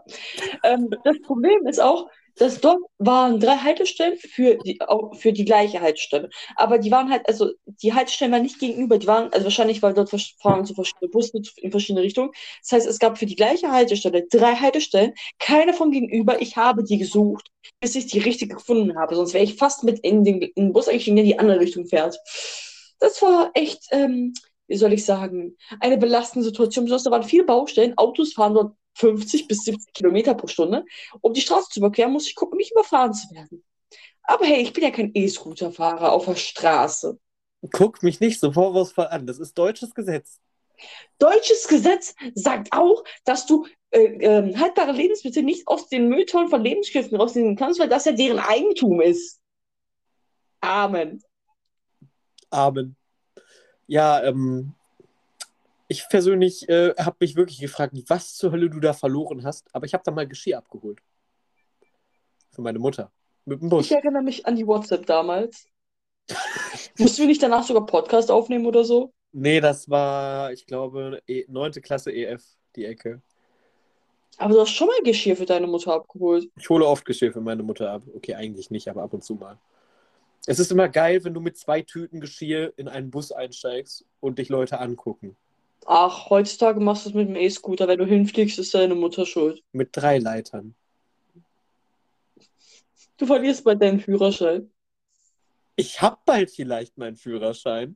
[0.64, 2.10] Ähm, das Problem ist auch,
[2.40, 4.80] dass dort waren drei Haltestellen für die,
[5.18, 6.30] für die gleiche Haltestelle.
[6.56, 9.94] Aber die waren halt, also die Haltestellen waren nicht gegenüber, die waren, also wahrscheinlich, weil
[9.94, 10.10] dort
[10.42, 12.32] fahren so verschiedene Busse in verschiedene Richtungen.
[12.62, 16.42] Das heißt, es gab für die gleiche Haltestelle drei Haltestellen, keine von gegenüber.
[16.42, 17.50] Ich habe die gesucht,
[17.82, 19.16] bis ich die richtige gefunden habe.
[19.16, 21.86] Sonst wäre ich fast mit in den, in den Bus der in die andere Richtung
[21.88, 22.18] fährt.
[23.00, 24.34] Das war echt, ähm,
[24.70, 26.86] wie soll ich sagen, eine belastende Situation.
[26.86, 27.98] Besonders da waren viele Baustellen.
[27.98, 30.86] Autos fahren dort 50 bis 70 Kilometer pro Stunde.
[31.22, 33.64] Um die Straße zu überqueren, muss ich gucken, nicht überfahren zu werden.
[34.24, 37.20] Aber hey, ich bin ja kein E-Scooter-Fahrer auf der Straße.
[37.72, 39.26] Guck mich nicht so vorwurfsvoll an.
[39.26, 40.40] Das ist deutsches Gesetz.
[41.18, 46.64] Deutsches Gesetz sagt auch, dass du äh, ähm, haltbare Lebensmittel nicht aus den Mülltonnen von
[46.64, 49.42] Lebensmitteln rausnehmen kannst, weil das ja deren Eigentum ist.
[50.62, 51.22] Amen.
[52.52, 52.99] Amen.
[53.90, 54.76] Ja, ähm,
[55.88, 59.68] ich persönlich äh, habe mich wirklich gefragt, was zur Hölle du da verloren hast.
[59.74, 61.00] Aber ich habe da mal Geschirr abgeholt.
[62.52, 63.12] Für meine Mutter.
[63.46, 63.88] Mit dem Bus.
[63.88, 65.66] Ich erinnere mich an die WhatsApp damals.
[67.00, 69.12] Mussten wir nicht danach sogar Podcast aufnehmen oder so?
[69.32, 71.72] Nee, das war, ich glaube, e 9.
[71.82, 72.44] Klasse EF,
[72.76, 73.24] die Ecke.
[74.38, 76.48] Aber du hast schon mal Geschirr für deine Mutter abgeholt.
[76.60, 78.04] Ich hole oft Geschirr für meine Mutter ab.
[78.14, 79.58] Okay, eigentlich nicht, aber ab und zu mal.
[80.50, 84.40] Es ist immer geil, wenn du mit zwei Tüten Geschirr in einen Bus einsteigst und
[84.40, 85.38] dich Leute angucken.
[85.86, 87.88] Ach, heutzutage machst du es mit dem E-Scooter.
[87.88, 89.64] Wenn du hinfliegst, ist deine Mutter schuld.
[89.74, 90.74] Mit drei Leitern.
[93.18, 94.72] Du verlierst bald deinen Führerschein.
[95.76, 97.96] Ich habe bald vielleicht meinen Führerschein.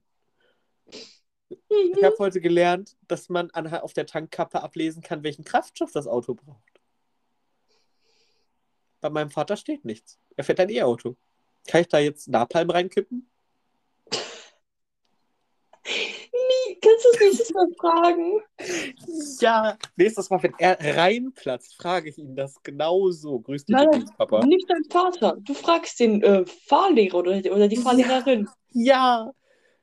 [1.49, 1.95] Mhm.
[1.97, 6.05] Ich habe heute gelernt, dass man anhand auf der Tankkappe ablesen kann, welchen Kraftstoff das
[6.05, 6.79] Auto braucht.
[9.01, 10.19] Bei meinem Vater steht nichts.
[10.35, 11.17] Er fährt ein E-Auto.
[11.67, 13.29] Kann ich da jetzt Napalm reinkippen?
[15.85, 18.41] Nie, kannst du es nächstes Mal fragen?
[19.39, 19.77] Ja.
[19.95, 23.39] Nächstes Mal, wenn er reinplatzt, frage ich ihn das genauso.
[23.39, 24.45] Grüß dich Nein, Papa.
[24.45, 25.37] Nicht dein Vater.
[25.41, 27.81] Du fragst den äh, Fahrlehrer oder, oder die Ja.
[27.81, 28.47] Fahrlehrerin.
[28.71, 29.31] Ja.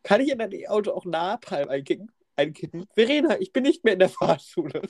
[0.02, 2.10] Kann ich in ein E-Auto auch Napalm einkippen?
[2.36, 2.86] einkippen?
[2.94, 4.82] Verena, ich bin nicht mehr in der Fahrschule.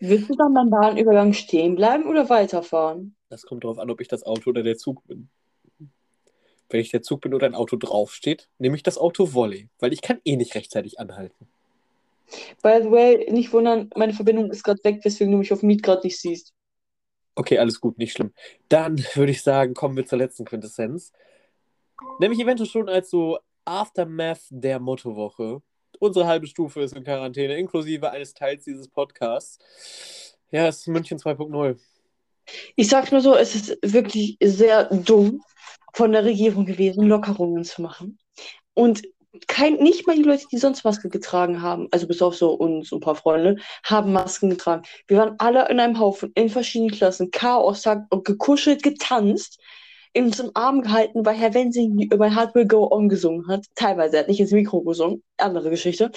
[0.00, 3.16] Willst du dann beim Bahnübergang stehen bleiben oder weiterfahren?
[3.28, 5.28] Das kommt darauf an, ob ich das Auto oder der Zug bin.
[6.68, 9.92] Wenn ich der Zug bin oder ein Auto draufsteht, nehme ich das Auto Volley, weil
[9.92, 11.46] ich kann eh nicht rechtzeitig anhalten.
[12.62, 15.82] By the way, nicht wundern, meine Verbindung ist gerade weg, weswegen du mich auf Meet
[15.82, 16.52] gerade nicht siehst.
[17.36, 18.32] Okay, alles gut, nicht schlimm.
[18.68, 21.12] Dann würde ich sagen, kommen wir zur letzten Quintessenz.
[22.18, 25.62] Nämlich eventuell schon als so Aftermath der Mottowoche.
[25.98, 30.36] Unsere halbe Stufe ist in Quarantäne, inklusive eines Teils dieses Podcasts.
[30.50, 31.78] Ja, es ist München 2.0.
[32.76, 35.42] Ich sag's nur so, es ist wirklich sehr dumm
[35.94, 38.18] von der Regierung gewesen, Lockerungen zu machen.
[38.74, 39.02] Und
[39.46, 42.92] kein, nicht mal die Leute, die sonst Maske getragen haben, also bis auf so uns
[42.92, 44.82] ein paar Freunde, haben Masken getragen.
[45.06, 47.84] Wir waren alle in einem Haufen, in verschiedenen Klassen, Chaos,
[48.24, 49.60] gekuschelt, getanzt.
[50.12, 53.66] in zum Arm gehalten, weil Herr Wensing über Hard Will Go On gesungen hat.
[53.74, 55.22] Teilweise, er hat nicht ins Mikro gesungen.
[55.36, 56.10] Andere Geschichte.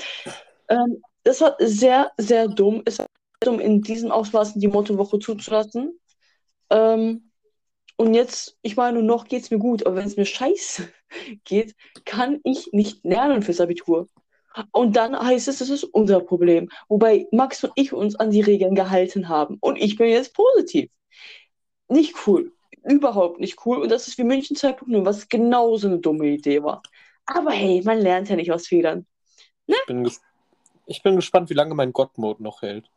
[0.70, 2.82] Ähm, das war sehr, sehr dumm.
[2.86, 3.08] Es war
[3.42, 5.99] dumm, in diesem Ausmaß die Mottowoche zuzulassen.
[6.70, 7.32] Ähm,
[7.98, 10.90] und jetzt, ich meine, noch geht es mir gut, aber wenn es mir scheiße
[11.44, 14.08] geht, kann ich nicht lernen fürs Abitur.
[14.72, 16.70] Und dann heißt es, das ist unser Problem.
[16.88, 19.58] Wobei Max und ich uns an die Regeln gehalten haben.
[19.60, 20.90] Und ich bin jetzt positiv.
[21.88, 22.52] Nicht cool.
[22.84, 23.78] Überhaupt nicht cool.
[23.78, 26.82] Und das ist wie München 2.0, was genauso eine dumme Idee war.
[27.26, 29.06] Aber hey, man lernt ja nicht aus Fehlern.
[29.68, 29.76] Ne?
[29.80, 30.12] Ich, bin
[30.86, 32.90] ich bin gespannt, wie lange mein God-Mode noch hält.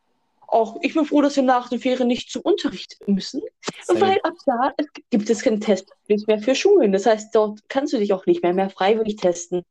[0.53, 3.41] Auch ich bin froh, dass wir nach den Ferien nicht zum Unterricht müssen.
[3.85, 4.01] Same.
[4.03, 4.75] Weil ab da
[5.09, 6.93] gibt es keinen Test mehr für Schulen.
[6.93, 9.63] Das heißt, dort kannst du dich auch nicht mehr, mehr freiwillig testen.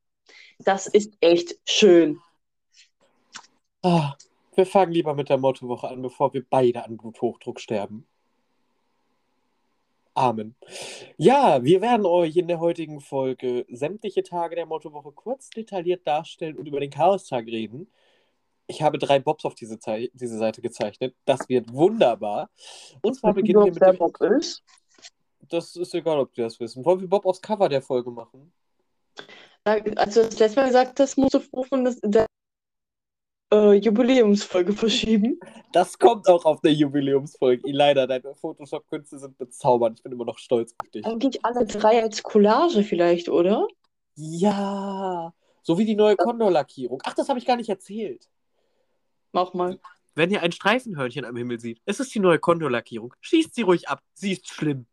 [0.58, 2.20] Das ist echt schön.
[3.84, 4.10] Oh,
[4.56, 8.08] wir fangen lieber mit der Mottowoche an, bevor wir beide an Bluthochdruck sterben.
[10.16, 10.56] Amen.
[11.18, 16.58] Ja, wir werden euch in der heutigen Folge sämtliche Tage der Mottowoche kurz detailliert darstellen
[16.58, 17.88] und über den Chaostag reden.
[18.72, 19.78] Ich habe drei Bobs auf diese,
[20.14, 21.14] diese Seite gezeichnet.
[21.26, 22.50] Das wird wunderbar.
[23.02, 23.98] Und zwar beginnen wir mit dem...
[23.98, 24.64] Bob ist?
[25.50, 26.86] Das ist egal, ob die das wissen.
[26.86, 28.54] Wollen wir Bob aufs Cover der Folge machen?
[29.66, 32.26] Also das letzte Mal gesagt hast, musst du rufen, dass der
[33.54, 35.38] äh, Jubiläumsfolge verschieben.
[35.74, 37.70] Das kommt auch auf der Jubiläumsfolge.
[37.70, 40.00] Leider, deine Photoshop-Künste sind bezaubernd.
[40.00, 41.06] Ich bin immer noch stolz auf dich.
[41.06, 43.68] Eigentlich alle drei als Collage vielleicht, oder?
[44.16, 45.34] Ja.
[45.62, 47.02] So wie die neue Condor-Lackierung.
[47.04, 48.30] Ach, das habe ich gar nicht erzählt.
[49.32, 49.80] Mach mal.
[50.14, 53.14] Wenn ihr ein Streifenhörnchen am Himmel seht, es ist die neue Condor-Lackierung.
[53.22, 54.02] Schießt sie ruhig ab.
[54.14, 54.86] Sie ist schlimm.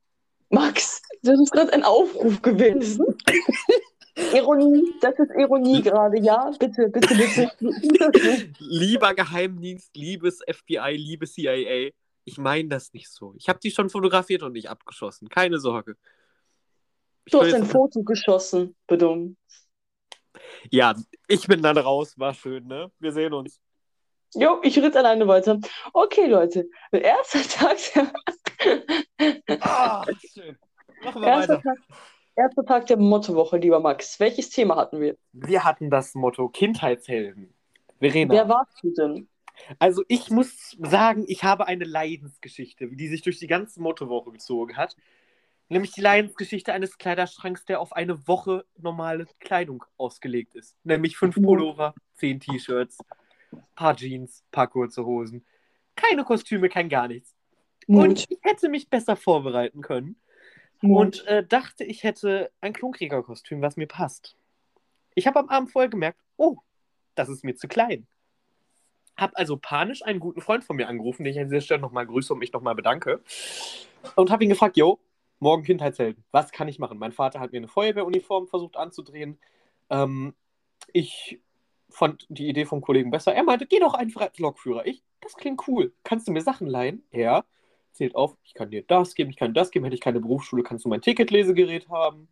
[0.51, 3.05] Max, das ist gerade ein Aufruf gewesen.
[4.35, 6.51] Ironie, das ist Ironie gerade, ja?
[6.59, 8.53] Bitte, bitte, bitte.
[8.59, 11.90] Lieber Geheimdienst, liebes FBI, liebe CIA,
[12.24, 13.35] ich meine das nicht so.
[13.37, 15.29] Ich habe die schon fotografiert und nicht abgeschossen.
[15.29, 15.96] Keine Sorge.
[17.24, 19.37] Ich du hast ein Foto geschossen, bedumm.
[20.70, 20.94] Ja,
[21.27, 22.18] ich bin dann raus.
[22.18, 22.90] War schön, ne?
[22.98, 23.61] Wir sehen uns.
[24.34, 25.58] Jo, ich ritt alleine weiter.
[25.92, 26.68] Okay, Leute.
[26.92, 27.78] Erster Tag.
[29.60, 30.58] ah, schön.
[31.02, 31.62] Machen wir Erster weiter.
[31.62, 31.78] Tag
[32.38, 34.20] Erster Tag der Mottowoche, lieber Max.
[34.20, 35.16] Welches Thema hatten wir?
[35.32, 37.52] Wir hatten das Motto Kindheitshelden.
[37.98, 38.32] Verena.
[38.32, 39.28] Wer warst du denn?
[39.80, 44.76] Also ich muss sagen, ich habe eine Leidensgeschichte, die sich durch die ganze Mottowoche gezogen
[44.76, 44.94] hat.
[45.68, 50.76] Nämlich die Leidensgeschichte eines Kleiderschranks, der auf eine Woche normale Kleidung ausgelegt ist.
[50.84, 51.42] Nämlich fünf mhm.
[51.42, 52.98] Pullover, zehn T-Shirts,
[53.74, 55.44] paar Jeans, paar kurze Hosen.
[55.96, 57.34] Keine Kostüme, kein gar nichts.
[57.87, 58.04] Mut.
[58.04, 60.16] Und ich hätte mich besser vorbereiten können.
[60.80, 64.37] Und äh, dachte, ich hätte ein Klonkriegerkostüm, was mir passt.
[65.14, 66.58] Ich habe am Abend vorher gemerkt, oh,
[67.16, 68.06] das ist mir zu klein.
[69.16, 72.06] Habe also panisch einen guten Freund von mir angerufen, den ich an dieser Stelle nochmal
[72.06, 73.20] grüße und mich nochmal bedanke.
[74.14, 75.00] Und habe ihn gefragt, yo,
[75.40, 76.98] morgen Kindheitshelden, was kann ich machen?
[76.98, 79.38] Mein Vater hat mir eine Feuerwehruniform versucht anzudrehen.
[79.90, 80.34] Ähm,
[80.92, 81.40] ich
[81.90, 83.35] fand die Idee vom Kollegen besser.
[83.35, 84.87] Er meinte, geh doch einfach als Lokführer.
[84.87, 85.92] Ich, das klingt cool.
[86.05, 87.03] Kannst du mir Sachen leihen?
[87.12, 87.44] Ja
[87.98, 90.62] zählt auf, ich kann dir das geben, ich kann das geben, hätte ich keine Berufsschule,
[90.62, 92.29] kannst du mein Ticketlesegerät haben.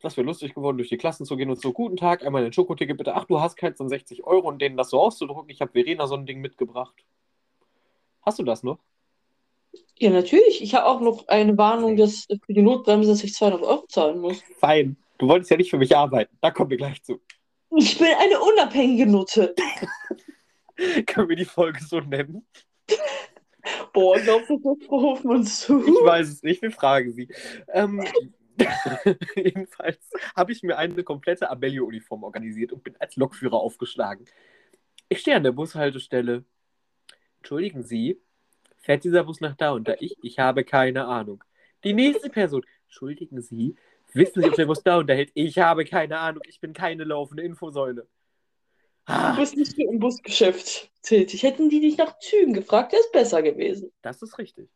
[0.00, 2.52] Das wäre lustig geworden, durch die Klassen zu gehen und so, guten Tag, einmal ein
[2.52, 3.14] Schokoticket bitte.
[3.14, 5.50] Ach, du hast keins von 60 Euro und denen das so auszudrucken.
[5.50, 6.94] Ich habe Verena so ein Ding mitgebracht.
[8.22, 8.78] Hast du das noch?
[9.98, 10.62] Ja, natürlich.
[10.62, 14.20] Ich habe auch noch eine Warnung, dass für die Notbremse, dass ich 200 Euro zahlen
[14.20, 14.42] muss.
[14.58, 14.96] Fein.
[15.18, 16.34] Du wolltest ja nicht für mich arbeiten.
[16.40, 17.20] Da kommen wir gleich zu.
[17.76, 19.54] Ich bin eine unabhängige Nutte.
[21.06, 22.46] Können wir die Folge so nennen?
[23.92, 25.86] Boah, glaubst du, rufen uns zu?
[25.86, 27.28] Ich weiß es nicht, wir fragen sie.
[27.68, 28.04] Ähm,
[29.36, 29.98] jedenfalls
[30.34, 34.24] habe ich mir eine komplette Abellio-Uniform organisiert und bin als Lokführer aufgeschlagen.
[35.08, 36.44] Ich stehe an der Bushaltestelle.
[37.38, 38.20] Entschuldigen Sie,
[38.78, 39.94] fährt dieser Bus nach da und da?
[40.00, 41.44] Ich, ich habe keine Ahnung.
[41.84, 42.64] Die nächste Person.
[42.84, 43.76] Entschuldigen Sie,
[44.14, 45.30] wissen Sie, ob der Bus da und da hält?
[45.34, 46.42] Ich habe keine Ahnung.
[46.46, 48.06] Ich bin keine laufende Infosäule.
[49.06, 51.42] Du bist nicht im Busgeschäft tätig.
[51.42, 53.90] Hätten die dich nach Zügen gefragt, wäre es besser gewesen.
[54.02, 54.68] Das ist richtig.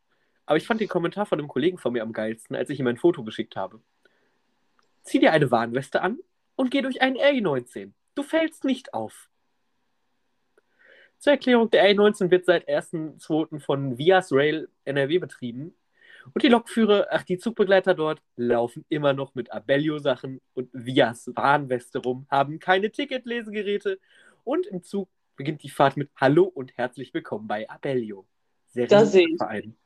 [0.47, 2.87] Aber ich fand den Kommentar von einem Kollegen von mir am geilsten, als ich ihm
[2.87, 3.81] ein Foto geschickt habe.
[5.03, 6.18] Zieh dir eine Warnweste an
[6.57, 7.92] und geh durch einen RE19.
[8.14, 9.29] Du fällst nicht auf.
[11.18, 13.61] Zur Erklärung, der RE19 wird seit 1.2.
[13.61, 15.75] von Vias Rail NRW betrieben.
[16.32, 21.98] Und die Lokführer, ach, die Zugbegleiter dort, laufen immer noch mit Abellio-Sachen und Vias Warnweste
[21.98, 23.98] rum, haben keine Ticketlesegeräte
[24.44, 28.24] und im Zug beginnt die Fahrt mit Hallo und herzlich willkommen bei Abellio.
[28.68, 29.76] Seriöser Verein.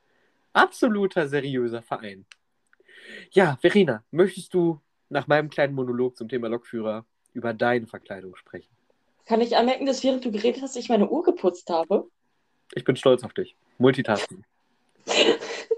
[0.53, 2.24] Absoluter seriöser Verein.
[3.33, 8.70] Ja, Verena, möchtest du nach meinem kleinen Monolog zum Thema Lokführer über deine Verkleidung sprechen?
[9.27, 12.09] Kann ich anmerken, dass während du geredet hast, ich meine Uhr geputzt habe?
[12.74, 13.57] Ich bin stolz auf dich.
[13.79, 14.44] Multitasking.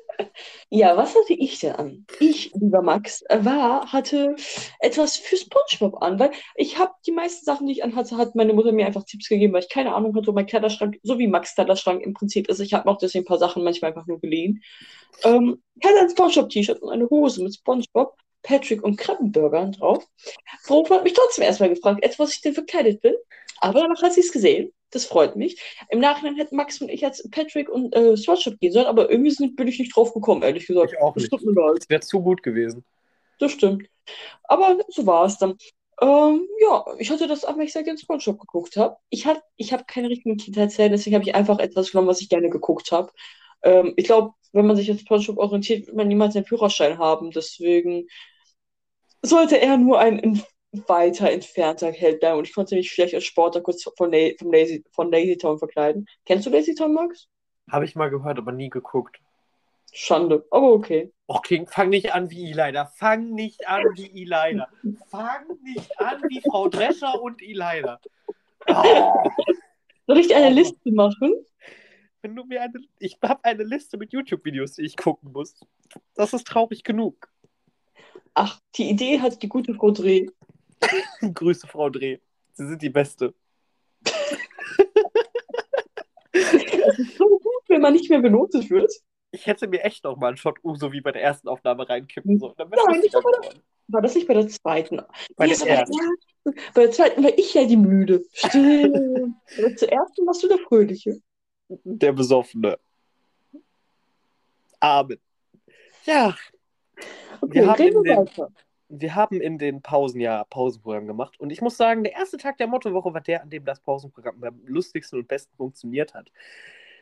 [0.73, 2.07] Ja, was hatte ich denn an?
[2.21, 4.37] Ich, lieber Max, äh, war, hatte
[4.79, 8.53] etwas für SpongeBob an, weil ich habe die meisten Sachen, die ich anhatte, hat meine
[8.53, 11.27] Mutter mir einfach Tipps gegeben, weil ich keine Ahnung hatte, wo mein Kleiderschrank, so wie
[11.27, 12.61] Max Kleiderschrank im Prinzip ist.
[12.61, 14.63] Ich habe auch deswegen ein paar Sachen manchmal einfach nur geliehen.
[15.25, 20.07] Ähm, ich hatte ein SpongeBob-T-Shirt und eine Hose mit SpongeBob, Patrick und Krabbenburgern drauf.
[20.69, 23.15] Worauf hat mich trotzdem erstmal gefragt, etwas, was ich denn verkleidet bin.
[23.61, 24.73] Aber danach hat sie es gesehen.
[24.90, 25.61] Das freut mich.
[25.88, 29.31] Im Nachhinein hätten Max und ich jetzt Patrick und äh, SpongeBob gehen sollen, aber irgendwie
[29.31, 30.92] sind, bin ich nicht drauf gekommen, ehrlich gesagt.
[30.92, 31.33] Ich auch Das nicht.
[31.33, 32.85] Das wäre zu gut gewesen.
[33.38, 33.88] Das stimmt.
[34.44, 35.57] Aber so war es dann.
[36.03, 38.96] Ähm, ja, ich hatte das an, weil ich sehr gerne SpongeBob geguckt habe.
[39.11, 42.29] Ich, hat, ich habe keine richtigen Kindheitshelden, deswegen habe ich einfach etwas genommen, was ich
[42.29, 43.12] gerne geguckt habe.
[43.62, 47.31] Ähm, ich glaube, wenn man sich an SpongeBob orientiert, wird man niemals einen Führerschein haben.
[47.31, 48.07] Deswegen
[49.22, 50.42] sollte er nur ein in-
[50.73, 52.39] weiter entfernter Held bleiben.
[52.39, 55.59] Und ich konnte mich vielleicht als Sportler kurz von, La von, Lazy, von Lazy Town
[55.59, 56.07] verkleiden.
[56.25, 57.29] Kennst du Lazy Town, Max?
[57.71, 59.21] Habe ich mal gehört, aber nie geguckt.
[59.93, 61.13] Schande, aber okay.
[61.29, 62.87] Och, King, fang nicht an wie Elida.
[62.97, 64.69] Fang nicht an wie Elida.
[65.09, 68.01] Fang nicht an wie Frau Drescher und Elida.
[68.69, 69.15] Oh,
[70.07, 71.35] Soll ich dir eine Liste machen?
[72.23, 72.75] wenn du mir eine.
[72.99, 75.55] Ich habe eine Liste mit YouTube-Videos, die ich gucken muss.
[76.15, 77.31] Das ist traurig genug.
[78.35, 80.27] Ach, die Idee hat die gute Frau Dreh.
[81.35, 82.19] Grüße, Frau Dreh.
[82.53, 83.35] Sie sind die Beste.
[86.33, 88.93] Es ist so gut, wenn man nicht mehr benotet wird.
[89.33, 92.38] Ich hätte mir echt noch mal einen Shot Uso wie bei der ersten Aufnahme reinkippen
[92.38, 92.55] sollen.
[92.57, 93.61] Nein, lustiger bei der-.
[93.88, 95.03] War das nicht bei der zweiten?
[95.37, 95.97] Bei Ja, der bei der ersten.
[96.75, 98.25] Bei der zweiten war ich ja die Müde.
[98.33, 99.37] Stimmt.
[99.77, 101.21] Zur ersten warst du der Fröhliche.
[101.69, 102.79] Der Besoffene.
[104.81, 105.19] Amen.
[106.05, 106.35] Ja,
[107.40, 108.53] Okay, Wir haben reden wir weiter.
[108.90, 111.38] Wir haben in den Pausen ja Pausenprogramm gemacht.
[111.38, 114.42] Und ich muss sagen, der erste Tag der Mottowoche war der, an dem das Pausenprogramm
[114.42, 116.31] am lustigsten und besten funktioniert hat.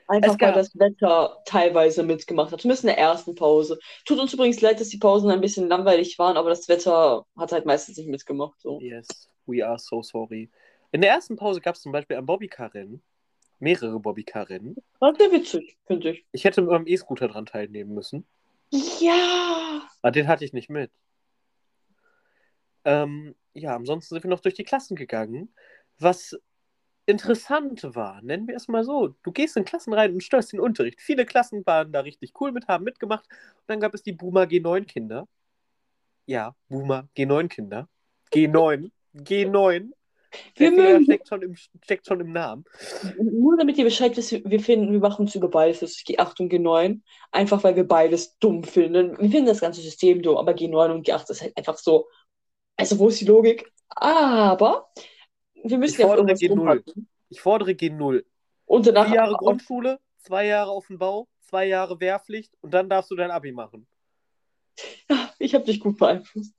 [0.07, 2.61] Einfach Es weil das Wetter teilweise mitgemacht hat.
[2.61, 3.79] Zumindest in der ersten Pause.
[4.05, 7.53] Tut uns übrigens leid, dass die Pausen ein bisschen langweilig waren, aber das Wetter hat
[7.53, 8.61] halt meistens nicht mitgemacht.
[8.61, 8.81] So.
[8.81, 10.51] Yes, we are so sorry.
[10.93, 13.03] In der ersten Pause gab es zum Beispiel ein Bobbycar-Rennen.
[13.59, 14.77] Mehrere Bobbycar-Rennen.
[15.01, 16.25] War sehr witzig, finde ich.
[16.33, 18.27] Ich hätte mit meinem E-Scooter dran teilnehmen müssen.
[18.71, 19.83] Ja!
[20.01, 20.91] Aber den hatte ich nicht mit.
[22.89, 25.53] Ähm, ja, ansonsten sind wir noch durch die Klassen gegangen.
[25.99, 26.35] Was
[27.05, 29.09] interessant war, nennen wir es mal so.
[29.23, 31.01] Du gehst in Klassen rein und störst den Unterricht.
[31.01, 33.27] Viele Klassen waren da richtig cool mit, haben mitgemacht.
[33.31, 35.29] Und dann gab es die Boomer G9-Kinder.
[36.27, 37.89] Ja, Boomer G9-Kinder.
[38.33, 38.91] G9.
[39.15, 39.91] G9.
[40.57, 42.65] Wir mögen- steckt schon, im, steckt schon im Namen.
[43.19, 46.41] Nur damit ihr Bescheid wisst, wir finden, wir machen uns über beides, das ist G8
[46.41, 47.01] und G9,
[47.33, 49.17] einfach weil wir beides dumm finden.
[49.19, 52.09] Wir finden das ganze System dumm, aber G9 und G8 ist halt einfach so.
[52.79, 53.71] Also, wo ist die Logik?
[53.91, 54.89] Aber
[55.63, 56.51] wir müssen Ich ja fordere irgendwas G0.
[56.51, 57.09] rumhalten.
[57.29, 58.25] Ich fordere G0.
[58.65, 62.89] Und danach Vier Jahre Grundschule, zwei Jahre auf dem Bau, zwei Jahre Wehrpflicht und dann
[62.89, 63.87] darfst du dein Abi machen.
[65.39, 66.55] Ich habe dich gut beeinflusst.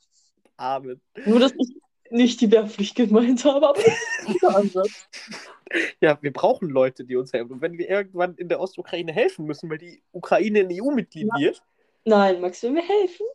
[0.58, 1.00] Amen.
[1.26, 1.76] Nur, dass ich
[2.10, 3.82] nicht die Wehrpflicht gemeint habe, aber
[4.56, 5.08] Ansatz.
[6.02, 7.52] Ja, wir brauchen Leute, die uns helfen.
[7.52, 11.62] Und wenn wir irgendwann in der Ostukraine helfen müssen, weil die Ukraine ein EU-Mitglied wird,
[12.06, 13.28] Nein, Max, wenn wir helfen,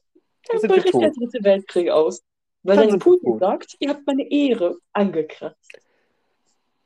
[0.49, 2.25] dann bricht der dritte Weltkrieg aus.
[2.65, 3.41] Weil Dann dann Putin tot.
[3.41, 5.79] sagt, ihr habt meine Ehre angekratzt.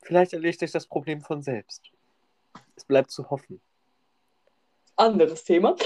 [0.03, 1.91] vielleicht erledigt sich das Problem von selbst.
[2.77, 3.61] Es bleibt zu hoffen.
[4.97, 5.77] Anderes Thema.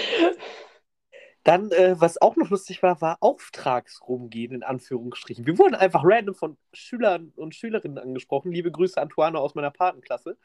[1.44, 5.44] Dann, äh, was auch noch lustig war, war Auftragsrumgehen in Anführungsstrichen.
[5.44, 8.52] Wir wurden einfach random von Schülern und Schülerinnen angesprochen.
[8.52, 10.38] Liebe Grüße an Tuana aus meiner Patenklasse.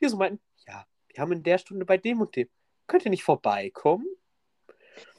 [0.00, 2.48] Die so meinten, ja, wir haben in der Stunde bei dem und dem.
[2.86, 4.06] Könnt ihr nicht vorbeikommen?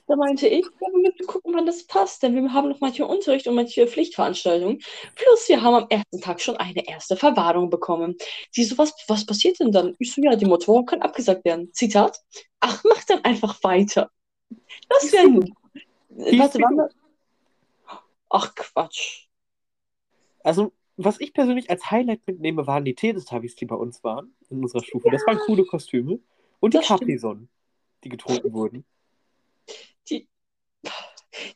[0.07, 3.07] Da meinte ich, ja, wir müssen gucken, wann das passt, denn wir haben noch manche
[3.07, 4.79] Unterricht und manche Pflichtveranstaltungen.
[5.15, 8.15] Plus, wir haben am ersten Tag schon eine erste Verwarnung bekommen.
[8.51, 9.95] Sie so, was, was passiert denn dann?
[9.97, 11.73] Ich so, ja, die Motorung kann abgesagt werden.
[11.73, 12.19] Zitat,
[12.59, 14.11] ach, mach dann einfach weiter.
[14.89, 15.49] Das wäre gut.
[16.17, 16.89] Hieß Warte, wann?
[18.29, 19.25] Ach, Quatsch.
[20.43, 24.61] Also, was ich persönlich als Highlight mitnehme, waren die Teletubbies, die bei uns waren, in
[24.61, 25.09] unserer Stufe.
[25.09, 26.19] Das waren coole Kostüme.
[26.59, 27.01] Und die Das stimmt.
[27.01, 27.49] Capri-Sonnen,
[28.03, 28.85] die getrunken wurden.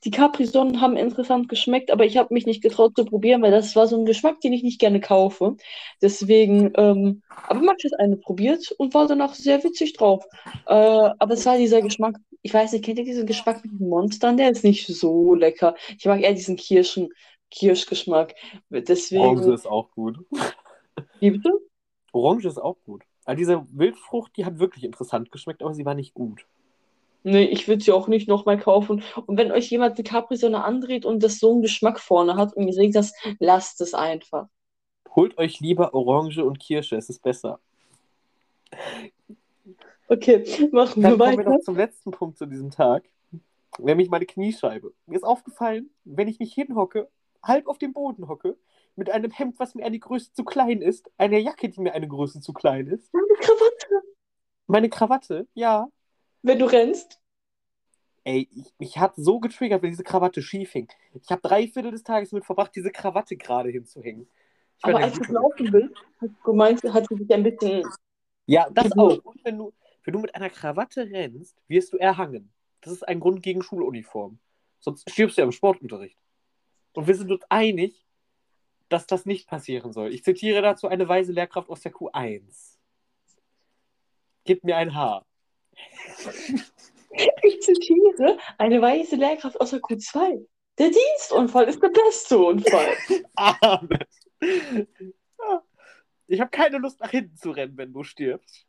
[0.03, 3.75] Die Capri-Sonnen haben interessant geschmeckt, aber ich habe mich nicht getraut zu probieren, weil das
[3.75, 5.55] war so ein Geschmack, den ich nicht gerne kaufe.
[6.01, 10.25] Deswegen, ähm, aber Max hat eine probiert und war danach sehr witzig drauf.
[10.67, 13.89] Äh, aber es war dieser Geschmack, ich weiß nicht, kennt ihr diesen Geschmack mit den
[13.89, 14.37] Monstern?
[14.37, 15.75] Der ist nicht so lecker.
[15.97, 17.09] Ich mag eher diesen Kirschen,
[17.51, 18.35] Kirschgeschmack.
[18.71, 20.17] Orange Deswegen, ist auch gut.
[21.19, 21.51] wie bitte?
[22.11, 23.03] Orange ist auch gut.
[23.25, 26.45] Also diese Wildfrucht, die hat wirklich interessant geschmeckt, aber sie war nicht gut.
[27.23, 29.03] Nee, ich würde sie auch nicht nochmal kaufen.
[29.25, 32.67] Und wenn euch jemand eine Capri-Sonne andreht und das so einen Geschmack vorne hat und
[32.67, 34.47] ihr seht das, lasst es einfach.
[35.15, 37.60] Holt euch lieber Orange und Kirsche, es ist besser.
[40.08, 41.49] Okay, machen Dann wir kommen wir weiter.
[41.51, 43.03] noch zum letzten Punkt zu diesem Tag.
[43.77, 44.93] nämlich meine Kniescheibe.
[45.05, 47.10] Mir ist aufgefallen, wenn ich mich hinhocke,
[47.43, 48.58] halb auf dem Boden hocke,
[48.95, 52.08] mit einem Hemd, was mir eine Größe zu klein ist, einer Jacke, die mir eine
[52.08, 53.13] Größe zu klein ist.
[53.13, 54.01] Deine Krawatte.
[54.67, 55.88] Meine Krawatte, ja.
[56.41, 57.19] Wenn du rennst.
[58.23, 60.88] Ey, ich, mich hat so getriggert, wenn diese Krawatte schief hing.
[61.13, 64.30] Ich habe drei Viertel des Tages mit verbracht, diese Krawatte gerade hinzuhängen.
[64.78, 67.84] Ich Aber als du laufen bist, hast du gemeint, hat sie sich ein bisschen.
[68.45, 69.17] Ja, das auch.
[69.23, 69.73] Und wenn du,
[70.04, 72.52] wenn du mit einer Krawatte rennst, wirst du erhangen.
[72.82, 74.39] Das ist ein Grund gegen Schuluniform.
[74.80, 76.17] Sonst stirbst du ja im Sportunterricht.
[76.93, 78.06] Und wir sind uns einig,
[78.89, 80.13] dass das nicht passieren soll.
[80.13, 82.78] Ich zitiere dazu eine weise Lehrkraft aus der Q1.
[84.45, 85.25] Gib mir ein Haar.
[87.41, 90.45] Ich zitiere eine weiße Lehrkraft aus der Q2.
[90.77, 92.95] Der Dienstunfall ist der beste Unfall.
[94.41, 95.63] Ja.
[96.27, 98.67] Ich habe keine Lust, nach hinten zu rennen, wenn du stirbst.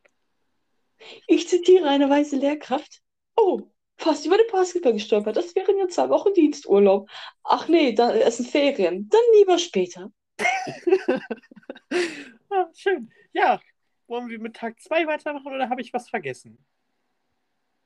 [1.27, 3.01] Ich zitiere eine weiße Lehrkraft.
[3.35, 3.61] Oh,
[3.97, 5.37] fast über den Basketball gestolpert.
[5.37, 7.09] Das wären ja zwei Wochen Diensturlaub.
[7.43, 9.09] Ach nee, da, es sind Ferien.
[9.09, 10.11] Dann lieber später.
[12.53, 13.09] Ah, schön.
[13.31, 13.61] Ja,
[14.07, 16.57] wollen wir mit Tag 2 weitermachen oder habe ich was vergessen?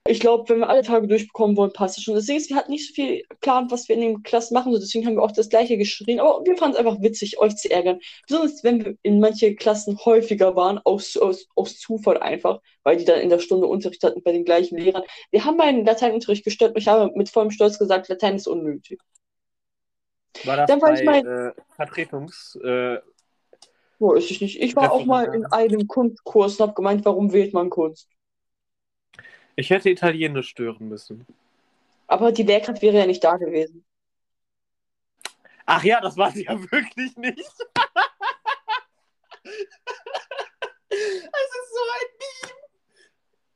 [0.07, 2.13] Ich glaube, wenn wir alle Tage durchbekommen wollen, passt es schon.
[2.13, 4.71] Das Ding ist, wir hatten nicht so viel Plan, was wir in den Klassen machen,
[4.71, 6.19] so deswegen haben wir auch das Gleiche geschrien.
[6.19, 7.99] Aber wir fanden es einfach witzig, euch zu ärgern.
[8.27, 13.05] Besonders wenn wir in manche Klassen häufiger waren, aus, aus, aus Zufall einfach, weil die
[13.05, 15.01] dann in der Stunde Unterricht hatten bei den gleichen Lehrern.
[15.31, 19.01] Wir haben meinen Lateinunterricht gestört und ich habe mit vollem Stolz gesagt, Latein ist unnötig.
[20.43, 22.59] War das Dann war bei ich mein- äh, Vertretungs...
[22.63, 22.99] Äh,
[23.97, 24.61] Wo ist ich nicht?
[24.61, 28.09] Ich war auch mal in einem Kunstkurs und habe gemeint, warum wählt man Kunst?
[29.55, 31.25] Ich hätte Italienisch stören müssen.
[32.07, 33.83] Aber die Lehrkraft wäre ja nicht da gewesen.
[35.65, 37.39] Ach ja, das war sie ja wirklich nicht.
[40.87, 42.53] Es ist so ein Meme.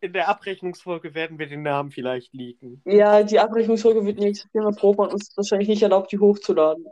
[0.02, 2.82] In der Abrechnungsfolge werden wir den Namen vielleicht leaken.
[2.86, 6.86] Ja, die Abrechnungsfolge wird nicht existieren, weil Profan uns wahrscheinlich nicht erlaubt, die hochzuladen.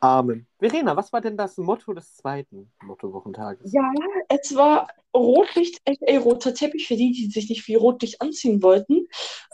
[0.00, 0.46] Amen.
[0.58, 3.72] Verena, was war denn das Motto des zweiten Motto-Wochentages?
[3.72, 3.92] Ja,
[4.28, 9.06] es war Rotlicht, aka roter Teppich für die, die sich nicht wie Rotlicht anziehen wollten.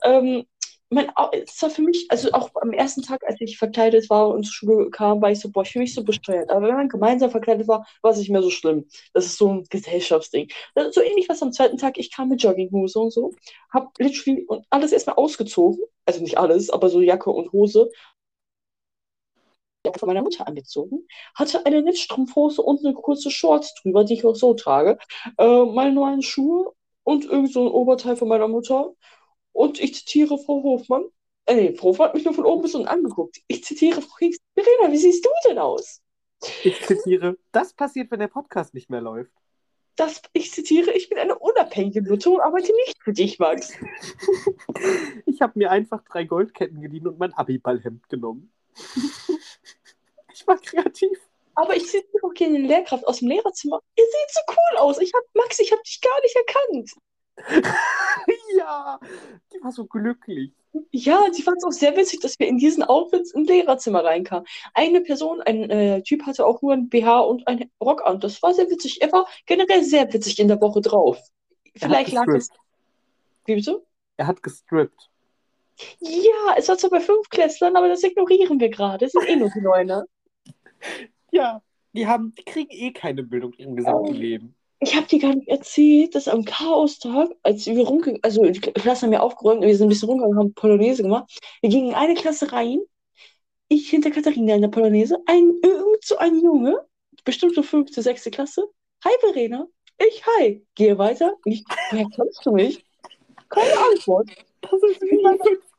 [0.05, 0.45] Ähm,
[0.89, 4.45] mein, es war für mich, also auch am ersten Tag, als ich verkleidet war und
[4.45, 6.49] zur Schule kam, war ich so, boah, ich fühle mich so besteuert.
[6.49, 8.87] Aber wenn man gemeinsam verkleidet war, war es nicht mehr so schlimm.
[9.13, 10.49] Das ist so ein Gesellschaftsding.
[10.93, 11.99] So ähnlich was am zweiten Tag.
[11.99, 13.33] Ich kam mit Jogginghose und so,
[13.73, 15.81] hab literally und alles erstmal ausgezogen.
[16.05, 17.91] Also nicht alles, aber so Jacke und Hose.
[19.95, 24.37] Von meiner Mutter angezogen, hatte eine Netzstrumpfhose und eine kurze Shorts drüber, die ich auch
[24.37, 24.99] so trage,
[25.39, 26.73] äh, meine neuen Schuhe
[27.05, 28.93] und irgend so ein Oberteil von meiner Mutter.
[29.53, 31.05] Und ich zitiere Frau Hofmann.
[31.47, 33.39] Äh, nee, Frau Hofmann hat mich nur von oben bis unten angeguckt.
[33.47, 34.39] Ich zitiere Frau Hicks.
[34.55, 36.03] Verena, wie siehst du denn aus?
[36.63, 39.33] Ich zitiere, das passiert, wenn der Podcast nicht mehr läuft.
[39.97, 43.73] Das, ich zitiere, ich bin eine unabhängige Mutter und arbeite nicht für dich, Max.
[45.27, 48.53] Ich habe mir einfach drei Goldketten geliehen und mein Abiballhemd genommen.
[50.47, 51.19] Ich war kreativ.
[51.55, 53.81] Aber ich zitiere auch gerne eine Lehrkraft aus dem Lehrerzimmer.
[53.97, 54.99] Ihr seht so cool aus.
[55.01, 56.91] Ich hab, Max, ich habe dich gar nicht erkannt.
[58.57, 58.99] Ja,
[59.53, 60.51] die war so glücklich.
[60.91, 64.47] Ja, die fand es auch sehr witzig, dass wir in diesen Outfits im Lehrerzimmer reinkamen.
[64.73, 68.21] Eine Person, ein äh, Typ hatte auch nur ein BH und einen Rock an.
[68.21, 69.03] Das war sehr witzig.
[69.03, 71.19] Er war generell sehr witzig in der Woche drauf.
[71.75, 72.49] Vielleicht lag es.
[73.45, 73.85] Wie bitte?
[74.17, 75.11] Er hat gestrippt.
[76.01, 79.05] Ja, es war zwar bei Fünfklässlern, aber das ignorieren wir gerade.
[79.05, 80.07] Es sind eh nur die Neuner.
[81.33, 84.13] Ja, die haben, die kriegen eh keine Bildung in ihrem gesamten Oh.
[84.13, 84.55] Leben.
[84.81, 89.07] Ich habe dir gar nicht erzählt, dass am Chaostag, als wir rumgegangen, also die Klasse
[89.07, 91.39] haben ja aufgeräumt, wir sind ein bisschen rumgegangen, haben Polonaise gemacht.
[91.63, 92.81] Wir gingen in eine Klasse rein,
[93.69, 96.79] ich hinter Katharina in der Polonaise, ein, irgend so ein Junge,
[97.25, 98.69] bestimmt so fünfte, sechste Klasse.
[99.03, 99.67] Hi Verena,
[99.99, 100.63] ich hi.
[100.75, 101.35] Gehe weiter.
[101.47, 102.85] Ich, woher kennst du mich?
[103.49, 104.31] Keine Antwort.
[104.61, 105.23] Das ist wie die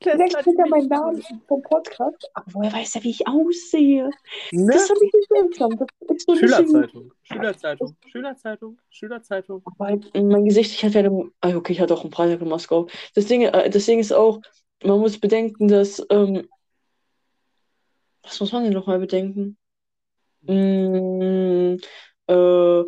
[0.02, 2.30] Vielleicht kennt er meinen Namen vom Podcast.
[2.34, 4.10] Aber woher weiß er, wie ich aussehe?
[4.52, 4.74] Ne?
[4.74, 5.28] Das fand ich nicht
[6.18, 9.62] ist so Schülerzeitung, Schülerzeitung, Schülerzeitung, Schülerzeitung.
[9.66, 12.88] Aber mein Gesicht, ich hatte eine, ah, okay, ich hatte auch einen Freitag in Moskau.
[13.16, 14.42] Das Ding, äh, das Ding ist auch,
[14.84, 16.48] man muss bedenken, dass, ähm,
[18.24, 19.58] was muss man denn nochmal bedenken?
[20.42, 21.78] Mm,
[22.28, 22.80] äh,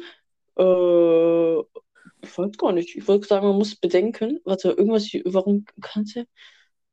[0.57, 1.59] äh,
[2.21, 2.95] ich weiß gar nicht.
[2.95, 6.25] Ich wollte sagen, man muss bedenken, warte, irgendwas, warum kannst du,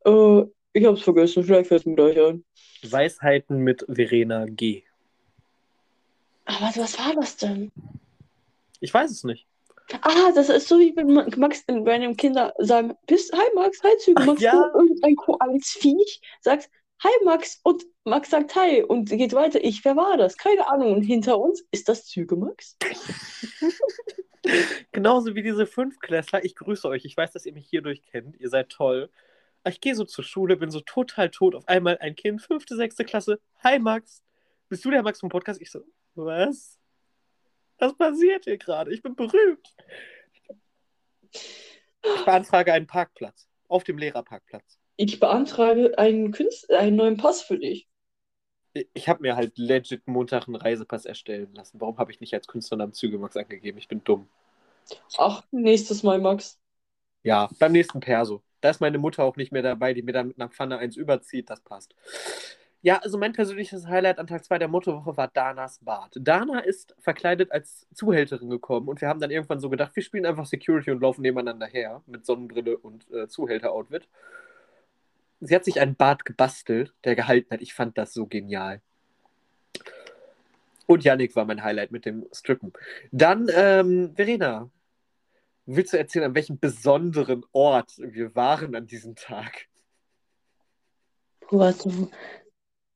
[0.07, 2.45] äh, ich hab's vergessen, vielleicht fällt es mir gleich ein.
[2.83, 4.83] Weisheiten mit Verena G.
[6.45, 7.73] Aber was war das denn?
[8.81, 9.47] Ich weiß es nicht.
[10.03, 13.83] Ah, das ist so wie wenn Ma- Max bei einem Kinder sagen, bist, hi Max,
[13.83, 14.53] hi Züge, Max, ja.
[14.53, 16.71] du irgendein Koalsviech, sagst,
[17.03, 19.63] hi Max, und Max sagt hi und geht weiter.
[19.65, 20.37] Ich, wer war das?
[20.37, 20.95] Keine Ahnung.
[20.95, 22.77] Und hinter uns ist das Züge Max.
[24.93, 26.45] Genauso wie diese Fünftklässler.
[26.45, 27.05] Ich grüße euch.
[27.05, 28.39] Ich weiß, dass ihr mich hierdurch kennt.
[28.41, 29.11] Ihr seid toll.
[29.69, 31.57] Ich gehe so zur Schule, bin so total tot.
[31.57, 33.41] Auf einmal ein Kind, fünfte, sechste Klasse.
[33.65, 34.23] Hi Max.
[34.69, 35.61] Bist du der Max vom Podcast?
[35.61, 35.81] Ich so,
[36.15, 36.79] was?
[37.79, 38.95] Was passiert hier gerade?
[38.95, 39.75] Ich bin berühmt.
[41.33, 43.49] Ich beantrage einen Parkplatz.
[43.67, 44.79] Auf dem Lehrerparkplatz.
[44.97, 47.89] Ich beantrage einen, Künst einen neuen Pass für dich.
[48.95, 51.81] Ich habe mir halt legit Montag einen Reisepass erstellen lassen.
[51.81, 53.79] Warum habe ich nicht als Künstlernamen Zügemax angegeben?
[53.79, 54.29] Ich bin dumm.
[55.19, 56.61] Ach, nächstes Mal, Max.
[57.25, 58.45] Ja, beim nächsten Perso.
[58.67, 60.97] Da ist meine Mutter auch nicht mehr dabei, die mir dann mit einer Pfanne eins
[60.97, 61.49] überzieht.
[61.51, 61.95] Das passt.
[62.83, 66.11] Ja, also mein persönliches Highlight an Tag 2 der Mottowoche war Danas Bad.
[66.17, 70.27] Dana ist verkleidet als Zuhälterin gekommen und wir haben dann irgendwann so gedacht, wir spielen
[70.27, 74.09] einfach Security und laufen nebeneinander her mit Sonnenbrille und äh, Zuhälter-Outfit.
[75.43, 77.63] Sie hat sich einen Bart gebastelt, der gehalten hat.
[77.63, 78.81] Ich fand das so genial.
[80.87, 82.73] Und Yannick war mein Highlight mit dem Strippen.
[83.13, 84.71] Dann, ähm, Verena,
[85.67, 89.67] willst du erzählen, an welchem besonderen Ort wir waren an diesem Tag?
[91.51, 92.09] Warte,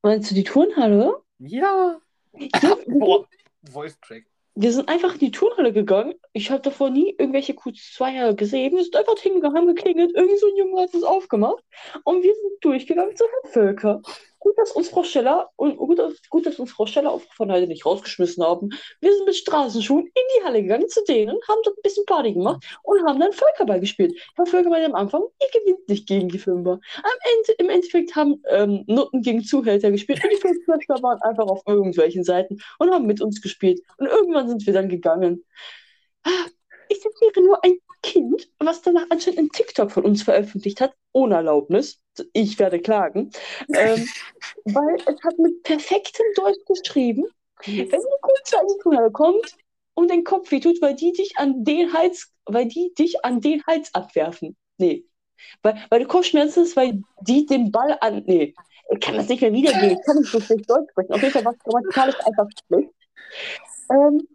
[0.01, 1.21] meinst du die Turnhalle?
[1.39, 1.99] Ja.
[2.33, 3.27] Ja, Boah,
[3.69, 4.25] Voice Track.
[4.55, 6.15] Wir sind einfach in die Turnhalle gegangen.
[6.33, 8.75] Ich habe davor nie irgendwelche Q2er gesehen.
[8.75, 10.13] Wir sind einfach hingegangen, geklingelt.
[10.13, 11.63] Irgend so ein Junge hat uns aufgemacht.
[12.03, 14.01] Und wir sind durchgegangen zu Herrn Völker.
[14.41, 15.99] Gut, dass uns Frau Scheller und gut,
[16.31, 18.69] gut, dass uns Frau Scheller von heute nicht rausgeschmissen haben.
[18.99, 22.33] Wir sind mit Straßenschuhen in die Halle gegangen zu denen, haben dort ein bisschen Party
[22.33, 24.19] gemacht und haben dann Völkerball gespielt.
[24.35, 26.79] Herr Völker meinte am Anfang, ihr gewinnt nicht gegen die Fünfer.
[27.37, 31.61] Ende, im Endeffekt haben ähm, Nutten gegen Zuhälter gespielt und die Fünfklässler waren einfach auf
[31.67, 33.81] irgendwelchen Seiten und haben mit uns gespielt.
[33.97, 35.45] Und irgendwann sind wir dann gegangen.
[36.23, 36.47] Ah,
[36.89, 41.35] Ich zitiere nur ein Kind, was danach anscheinend einen TikTok von uns veröffentlicht hat, ohne
[41.35, 42.00] Erlaubnis.
[42.33, 43.31] Ich werde klagen.
[43.73, 44.07] Ähm,
[44.65, 47.25] weil es hat mit perfektem Deutsch geschrieben,
[47.65, 49.55] wenn die Kunst an die Tunnel kommt
[49.93, 53.63] und den Kopf wehtut, weil die dich an den Hals, weil die dich an den
[53.65, 54.55] Hals abwerfen.
[54.77, 55.05] Nee.
[55.63, 58.23] Weil, weil du Kopfschmerzen hast, weil die den Ball an.
[58.25, 58.53] Nee.
[58.93, 59.97] Ich kann das nicht mehr wiedergeben.
[59.97, 61.13] Ich kann nicht so schlecht Deutsch sprechen.
[61.13, 62.89] Auf jeden Fall war es grammatikalisch einfach schlecht.
[63.89, 64.27] Ähm,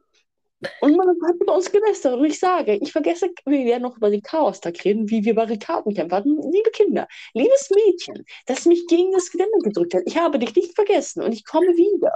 [0.81, 2.15] und man hat über uns gelästert.
[2.19, 6.17] Und ich sage, ich vergesse, wir werden noch über den Chaos-Tag reden, wie wir Barrikadenkämpfer
[6.17, 6.37] hatten.
[6.51, 10.75] Liebe Kinder, liebes Mädchen, das mich gegen das Gelände gedrückt hat, ich habe dich nicht
[10.75, 12.13] vergessen und ich komme wieder.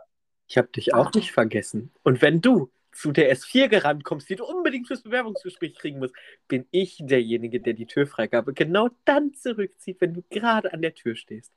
[0.47, 1.93] Ich habe dich auch nicht vergessen.
[2.03, 6.14] Und wenn du zu der S4 gerannt kommst, die du unbedingt fürs Bewerbungsgespräch kriegen musst,
[6.49, 11.14] bin ich derjenige, der die Türfreigabe genau dann zurückzieht, wenn du gerade an der Tür
[11.14, 11.53] stehst.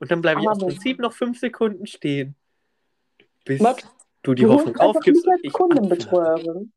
[0.00, 2.34] Und dann bleibe ich Aber- Prinzip noch fünf Sekunden stehen,
[3.44, 3.86] bis Max,
[4.22, 6.72] du die du Hoffnung aufgibst als ich Kundenbetreuerin.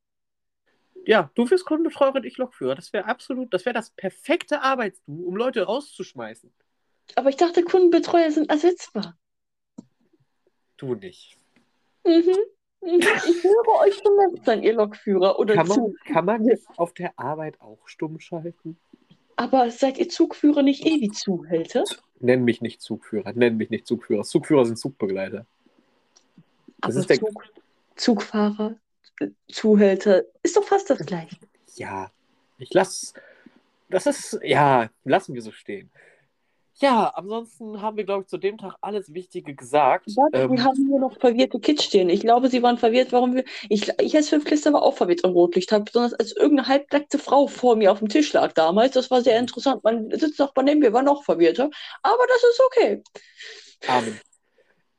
[1.06, 2.76] Ja, du wirst Kundenbetreuerin, ich Lokführer.
[2.76, 6.54] Das wäre absolut, das wäre das perfekte Arbeitsdu, um Leute rauszuschmeißen.
[7.16, 9.18] Aber ich dachte, Kundenbetreuer sind ersetzbar.
[10.78, 11.38] Du nicht.
[12.06, 12.36] Mhm.
[12.82, 13.00] Mhm.
[13.00, 15.96] Ich höre euch schon nett sein, ihr Lokführer oder Kann man, Zug.
[16.06, 18.78] kann man das auf der Arbeit auch stumm schalten?
[19.36, 21.84] Aber seid ihr Zugführer nicht eh wie Zuhälter?
[22.20, 24.24] Nenn mich nicht Zugführer, nenn mich nicht Zugführer.
[24.24, 25.46] Zugführer sind Zugbegleiter.
[26.86, 27.44] Das ist der- Zug,
[27.96, 28.76] Zugfahrer,
[29.20, 31.38] äh, Zuhälter, ist doch fast das gleiche.
[31.76, 32.12] Ja,
[32.58, 33.14] ich lass.
[33.90, 34.40] Das ist.
[34.44, 35.92] Ja, lassen wir so stehen.
[36.78, 40.08] Ja, ansonsten haben wir, glaube ich, zu dem Tag alles Wichtige gesagt.
[40.16, 42.10] Warte, Ähm, wir haben hier noch verwirrte Kids stehen.
[42.10, 43.44] Ich glaube, sie waren verwirrt, warum wir.
[43.70, 47.76] Ich, ich als Fünftklässler war auch verwirrt am Rotlicht, besonders als irgendeine halbnackte Frau vor
[47.76, 48.94] mir auf dem Tisch lag damals.
[48.94, 49.84] Das war sehr interessant.
[49.84, 51.70] Mein Sitznachbar neben mir war noch verwirrter.
[52.02, 53.04] Aber das ist okay.
[53.88, 54.20] Amen.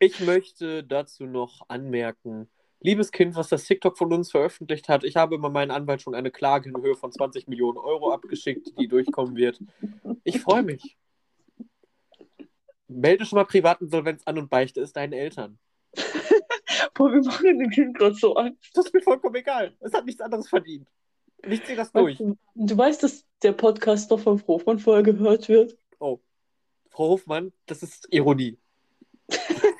[0.04, 2.50] Ich möchte dazu noch anmerken,
[2.80, 6.14] liebes Kind, was das TikTok von uns veröffentlicht hat, ich habe über meinen Anwalt schon
[6.14, 9.60] eine Klage in Höhe von 20 Millionen Euro abgeschickt, die durchkommen wird.
[10.22, 10.98] Ich freue mich.
[12.86, 15.58] Melde schon mal Privatinsolvenz an und beichte es deinen Eltern.
[16.92, 18.76] Boah, wir machen dem Kind gerade so Angst.
[18.76, 19.74] Das ist mir vollkommen egal.
[19.80, 20.86] Es hat nichts anderes verdient.
[21.48, 22.18] Ich ziehe das durch.
[22.18, 25.78] Du, du weißt, dass der Podcast noch von Frofmann vorher gehört wird?
[25.98, 26.20] Oh,
[26.90, 28.58] Frau Hofmann, das ist Ironie.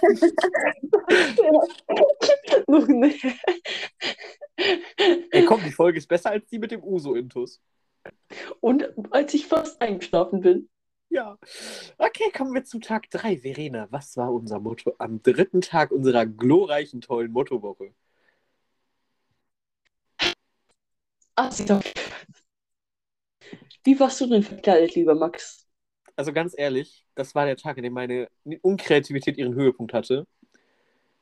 [5.30, 7.60] Ey, komm, die Folge ist besser als die mit dem Uso-Intus.
[8.60, 10.68] Und als ich fast eingeschlafen bin.
[11.08, 11.38] Ja.
[11.98, 13.38] Okay, kommen wir zu Tag 3.
[13.38, 17.92] Verena, was war unser Motto am dritten Tag unserer glorreichen, tollen Mottowoche?
[21.34, 21.82] Ach, doch.
[23.84, 25.66] Wie warst du denn verkleidet, lieber Max?
[26.20, 28.28] Also ganz ehrlich, das war der Tag, in dem meine
[28.60, 30.26] Unkreativität ihren Höhepunkt hatte.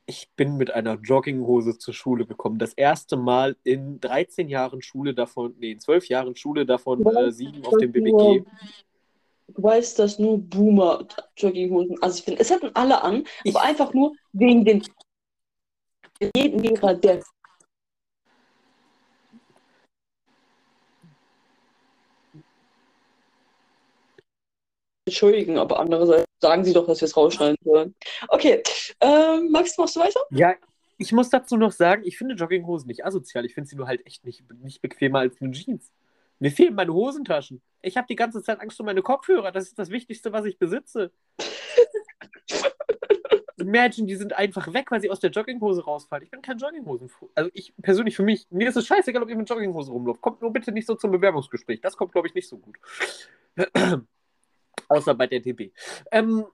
[0.06, 2.58] Ich bin mit einer Jogginghose zur Schule gekommen.
[2.58, 7.30] Das erste Mal in 13 Jahren Schule davon, nee, in 12 Jahren Schule davon, äh,
[7.30, 8.42] sieben auf dem BBG.
[9.46, 13.64] Du weißt, dass nur Boomer Jogginghosen, also ich finde, es hatten alle an, Ich- aber
[13.64, 14.82] einfach nur wegen den
[16.34, 17.22] jeden Lehrer, der
[25.08, 27.94] entschuldigen, aber andererseits sagen sie doch, dass wir es rausschneiden sollen.
[28.28, 28.62] Okay,
[29.00, 30.20] ähm, Max, machst du weiter?
[30.30, 30.54] Ja,
[30.98, 33.46] ich muss dazu noch sagen, ich finde Jogginghosen nicht asozial.
[33.46, 35.92] Ich finde sie nur halt echt nicht, nicht bequemer als eine Jeans.
[36.40, 37.62] Mir fehlen meine Hosentaschen.
[37.82, 39.52] Ich habe die ganze Zeit Angst um meine Kopfhörer.
[39.52, 41.12] Das ist das Wichtigste, was ich besitze.
[43.58, 46.24] Imagine, die sind einfach weg, weil sie aus der Jogginghose rausfallen.
[46.24, 47.10] Ich bin kein Jogginghosen.
[47.34, 50.20] Also ich persönlich für mich, mir ist es scheißegal, ob ihr mit Jogginghose rumläuft.
[50.20, 51.80] Kommt nur bitte nicht so zum Bewerbungsgespräch.
[51.80, 52.76] Das kommt, glaube ich, nicht so gut.
[54.88, 55.72] Außer bei der TB.
[56.12, 56.44] Ähm,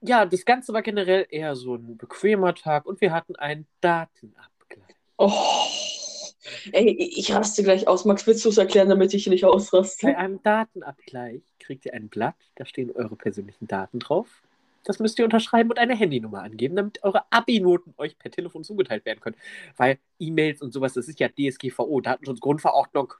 [0.00, 4.96] ja, das Ganze war generell eher so ein bequemer Tag und wir hatten einen Datenabgleich.
[5.16, 5.32] Oh,
[6.72, 8.04] ey, ich raste gleich aus.
[8.04, 10.08] Max, willst du es erklären, damit ich nicht ausraste?
[10.08, 14.42] Bei einem Datenabgleich kriegt ihr ein Blatt, da stehen eure persönlichen Daten drauf.
[14.84, 19.06] Das müsst ihr unterschreiben und eine Handynummer angeben, damit eure Abi-Noten euch per Telefon zugeteilt
[19.06, 19.36] werden können.
[19.78, 23.14] Weil E-Mails und sowas, das ist ja DSGVO, Datenschutzgrundverordnung.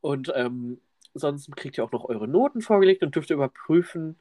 [0.00, 0.80] Und ähm,
[1.14, 4.16] sonst kriegt ihr auch noch eure Noten vorgelegt und dürft überprüfen,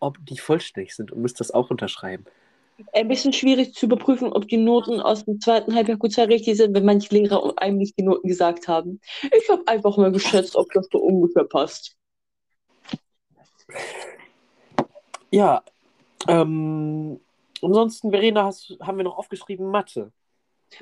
[0.00, 2.24] ob die vollständig sind und müsst das auch unterschreiben.
[2.92, 6.74] Ein bisschen schwierig zu überprüfen, ob die Noten aus dem zweiten Halbjahr gut richtig sind,
[6.76, 9.00] wenn manche Lehrer einem nicht die Noten gesagt haben.
[9.36, 11.96] Ich habe einfach mal geschätzt, ob das so ungefähr passt.
[15.30, 15.62] Ja,
[16.28, 17.20] ähm,
[17.60, 20.12] ansonsten, Verena, hast, haben wir noch aufgeschrieben Mathe.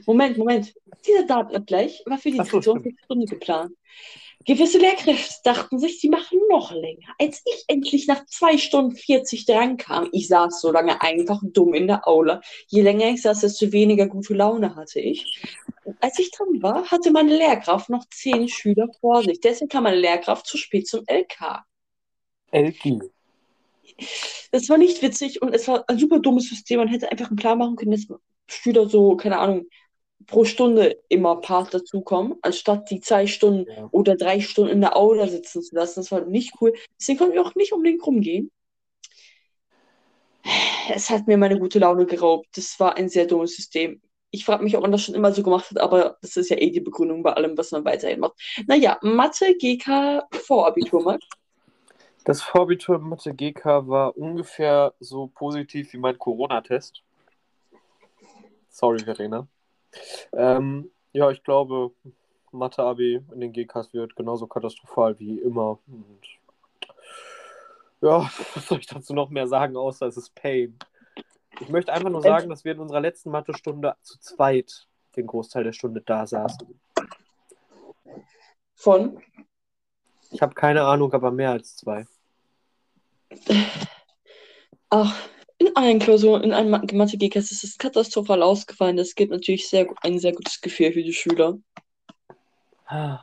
[0.07, 0.75] Moment, Moment.
[1.07, 2.99] Dieser Datenabgleich war für die Ach so, Diskussion stimmt.
[2.99, 3.73] für Stunde geplant.
[4.47, 7.09] Gewisse Lehrkräfte dachten sich, sie machen noch länger.
[7.19, 11.75] Als ich endlich nach 2 Stunden 40 dran kam, ich saß so lange einfach dumm
[11.75, 12.41] in der Aula.
[12.69, 15.43] Je länger ich saß, desto weniger gute Laune hatte ich.
[16.01, 19.41] Als ich dran war, hatte meine Lehrkraft noch 10 Schüler vor sich.
[19.41, 21.65] Deswegen kam meine Lehrkraft zu spät zum LK.
[22.53, 23.01] LG.
[24.53, 26.79] Das war nicht witzig und es war ein super dummes System.
[26.79, 28.07] Man hätte einfach einen Plan machen können, dass
[28.47, 29.67] Schüler so, keine Ahnung,
[30.27, 33.89] pro Stunde immer Part dazukommen, anstatt die zwei Stunden Ja.
[33.93, 36.01] oder drei Stunden in der Aula sitzen zu lassen.
[36.01, 36.73] Das war nicht cool.
[36.99, 38.51] Deswegen konnten wir auch nicht unbedingt rumgehen.
[40.93, 42.47] Es hat mir meine gute Laune geraubt.
[42.57, 44.01] Das war ein sehr dummes System.
[44.31, 46.59] Ich frage mich, ob man das schon immer so gemacht hat, aber das ist ja
[46.59, 48.35] eh die Begründung bei allem, was man weiterhin macht.
[48.67, 51.19] Naja, Mathe, GK, Vorabitur mal.
[52.25, 57.03] Das Vorbitur Mathe GK war ungefähr so positiv wie mein Corona-Test.
[58.69, 59.49] Sorry, Verena.
[60.33, 61.93] Ähm, ja, ich glaube,
[62.53, 65.79] Mathe-Abi in den GKs wird genauso katastrophal wie immer.
[65.87, 66.21] Und
[68.01, 70.79] ja, was soll ich dazu noch mehr sagen, außer es ist Pain.
[71.61, 74.87] Ich möchte einfach nur sagen, dass wir in unserer letzten Mathe-Stunde zu zweit
[75.17, 76.79] den Großteil der Stunde da saßen.
[78.75, 79.23] Von
[80.31, 82.07] Ich habe keine Ahnung, aber mehr als zwei.
[84.91, 85.17] Ach,
[85.67, 88.97] in allen Klausuren, in allen Mathe-GKs ist es katastrophal ausgefallen.
[88.97, 91.59] Das gibt natürlich sehr, ein sehr gutes Gefühl für die Schüler.
[92.87, 93.21] Ah.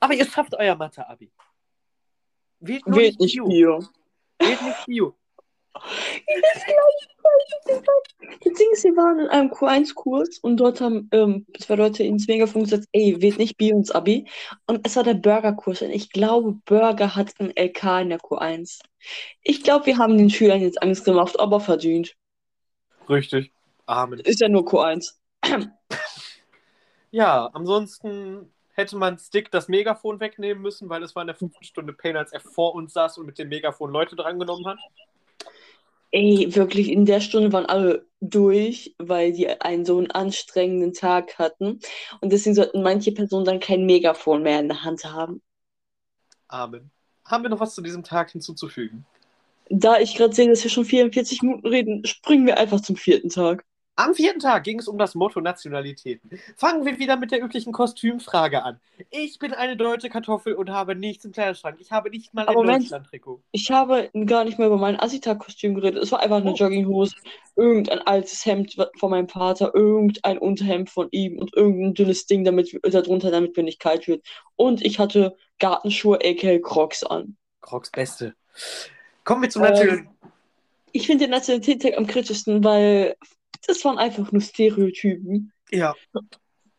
[0.00, 1.30] Aber ihr schafft euer Mathe-Abi.
[2.60, 3.78] Wählt nur Wählt nicht nicht Bio.
[3.78, 3.88] Bio.
[4.38, 5.14] Wählt nicht Bio.
[8.44, 12.28] Das Ding ist, wir waren in einem Q1-Kurs und dort haben ähm, zwei Leute ins
[12.28, 14.26] Megafon gesagt, ey, wählt nicht Bio ins Abi.
[14.66, 18.80] Und es war der Burger-Kurs und ich glaube, Burger hat ein LK in der Q1.
[19.42, 22.14] Ich glaube, wir haben den Schülern jetzt Angst gemacht, aber verdient.
[23.08, 23.52] Richtig.
[23.86, 24.20] Amen.
[24.20, 25.14] Ist ja nur Q1.
[27.10, 31.62] Ja, ansonsten hätte man Stick das Megafon wegnehmen müssen, weil es war in der fünften
[31.62, 34.80] Stunde Pain, als er vor uns saß und mit dem Megafon Leute drangenommen hat.
[36.10, 41.38] Ey, wirklich, in der Stunde waren alle durch, weil die einen so einen anstrengenden Tag
[41.38, 41.78] hatten.
[42.20, 45.40] Und deswegen sollten manche Personen dann kein Megafon mehr in der Hand haben.
[46.48, 46.90] Amen.
[47.26, 49.04] Haben wir noch was zu diesem Tag hinzuzufügen?
[49.70, 53.30] Da ich gerade sehe, dass wir schon 44 Minuten reden, springen wir einfach zum vierten
[53.30, 53.64] Tag.
[53.96, 56.28] Am vierten Tag ging es um das Motto Nationalitäten.
[56.56, 58.80] Fangen wir wieder mit der üblichen Kostümfrage an.
[59.10, 61.76] Ich bin eine deutsche Kartoffel und habe nichts im Kleiderschrank.
[61.78, 62.64] Ich habe nicht mal ein Aber.
[62.66, 63.40] Deutschland-Trikot.
[63.52, 66.02] Ich habe gar nicht mehr über mein Asita-Kostüm geredet.
[66.02, 66.56] Es war einfach eine Oh.
[66.56, 67.14] Jogginghose,
[67.54, 72.76] irgendein altes Hemd von meinem Vater, irgendein Unterhemd von ihm und irgendein dünnes Ding damit,
[72.82, 74.26] darunter, damit mir nicht kalt wird.
[74.56, 77.36] Und ich hatte Gartenschuhe, aka Crocs an.
[77.60, 78.34] Crocs Beste.
[79.22, 80.06] Kommen wir zum Ähm, National.
[80.90, 83.14] Ich finde den Nationalitätstag am kritischsten, weil
[83.66, 85.52] das waren einfach nur Stereotypen.
[85.70, 85.94] Ja.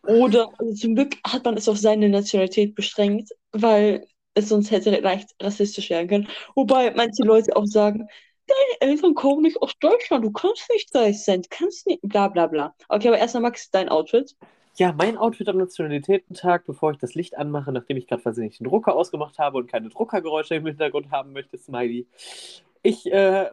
[0.04, 4.92] Oder also zum Glück hat man es auf seine Nationalität beschränkt, weil es sonst hätte
[5.00, 6.28] leicht rassistisch werden können.
[6.56, 8.08] Wobei manche Leute auch sagen,
[8.48, 12.28] deine Eltern kommen nicht aus Deutschland, du kannst nicht reich sein, du kannst nicht, bla
[12.28, 12.76] bla bla.
[12.90, 14.36] Okay, aber erstmal Max, dein Outfit.
[14.78, 18.68] Ja, mein Outfit am Nationalitätentag, bevor ich das Licht anmache, nachdem ich gerade versehentlich den
[18.68, 22.08] Drucker ausgemacht habe und keine Druckergeräusche im Hintergrund haben möchte, Smiley.
[22.84, 23.50] Ich äh,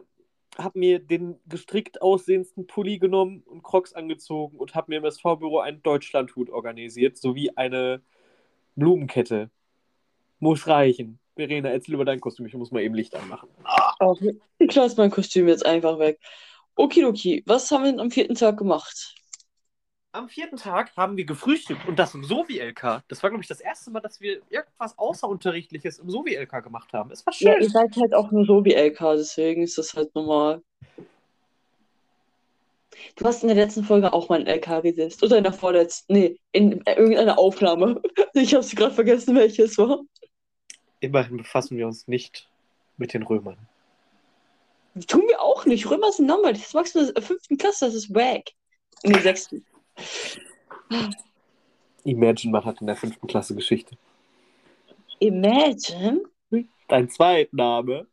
[0.57, 5.59] habe mir den gestrickt aussehendsten Pulli genommen und Crocs angezogen und habe mir im SV-Büro
[5.59, 8.01] einen Deutschlandhut organisiert, sowie eine
[8.75, 9.49] Blumenkette.
[10.39, 11.19] Muss reichen.
[11.35, 12.45] Verena, erzähl über dein Kostüm.
[12.45, 13.49] Ich muss mal eben Licht anmachen.
[13.99, 14.19] Auch,
[14.59, 16.19] ich lasse mein Kostüm jetzt einfach weg.
[16.75, 19.15] Okidoki, was haben wir denn am vierten Tag gemacht?
[20.13, 23.01] Am vierten Tag haben wir gefrühstückt und das im Sovi-LK.
[23.07, 27.09] Das war, glaube ich, das erste Mal, dass wir irgendwas Außerunterrichtliches im Sovi-LK gemacht haben.
[27.09, 27.47] Es war schön.
[27.47, 30.61] Ja, ihr seid halt auch nur so wie LK, deswegen ist das halt normal.
[33.15, 35.23] Du hast in der letzten Folge auch mal ein LK gesetzt.
[35.23, 36.13] Oder in der vorletzten.
[36.13, 38.01] Nee, in irgendeiner Aufnahme.
[38.35, 40.01] Ich habe sie gerade vergessen, welches war.
[40.99, 42.49] Immerhin befassen wir uns nicht
[42.97, 43.57] mit den Römern.
[44.95, 45.89] Die tun wir auch nicht.
[45.89, 46.63] Römer sind langweilig.
[46.63, 48.51] Das magst du in der fünften Klasse, das ist wack.
[49.03, 49.63] In der sechsten.
[52.03, 53.97] Imagine, man hat in der fünften Klasse Geschichte.
[55.19, 56.23] Imagine?
[56.87, 58.07] Dein Zweitname?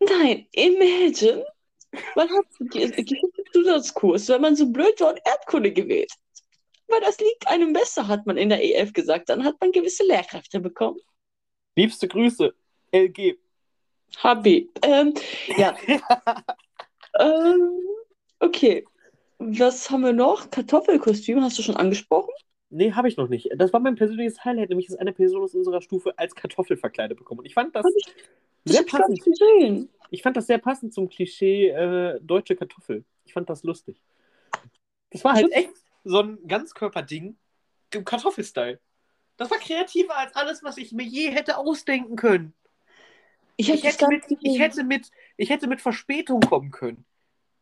[0.00, 1.44] Nein, Imagine.
[2.16, 6.10] Man hat Geschichte-Zusatzkurs, wenn man so blöd war und Erdkunde gewählt.
[6.88, 9.28] Weil das liegt einem besser, hat man in der EF gesagt.
[9.28, 10.98] Dann hat man gewisse Lehrkräfte bekommen.
[11.76, 12.54] Liebste Grüße,
[12.92, 13.36] LG.
[14.22, 14.68] HB.
[14.82, 15.14] Ähm,
[15.56, 15.76] ja.
[17.18, 17.80] ähm,
[18.40, 18.84] okay.
[19.46, 20.50] Was haben wir noch?
[20.50, 22.32] Kartoffelkostüm, hast du schon angesprochen?
[22.70, 23.50] Nee, habe ich noch nicht.
[23.56, 27.18] Das war mein persönliches Highlight, nämlich dass eine Person aus unserer Stufe als Kartoffel verkleidet
[27.18, 27.40] bekommen.
[27.40, 28.14] Und ich fand das ich-
[28.64, 29.22] sehr ich gar passend.
[29.22, 29.88] gesehen.
[30.10, 33.04] Ich fand das sehr passend zum Klischee äh, deutsche Kartoffel.
[33.26, 34.00] Ich fand das lustig.
[35.10, 35.70] Das war halt echt
[36.04, 37.36] so ein Ganzkörperding
[37.92, 38.80] im Kartoffelstyle.
[39.36, 42.54] Das war kreativer als alles, was ich mir je hätte ausdenken können.
[43.56, 47.04] Ich, hab Ich das hätte, mit, ich, hätte mit, ich hätte mit Verspätung kommen können,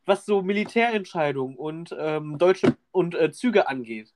[0.04, 4.12] was so Militärentscheidungen und ähm, deutsche und äh, Züge angeht.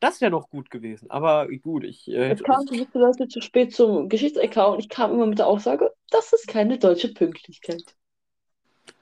[0.00, 1.10] Das wäre noch gut gewesen.
[1.10, 5.12] Aber gut, ich äh, Es kamen gewisse Leute zu spät zum Geschichtsecker und ich kam
[5.12, 7.82] immer mit der Aussage, das ist keine deutsche Pünktlichkeit.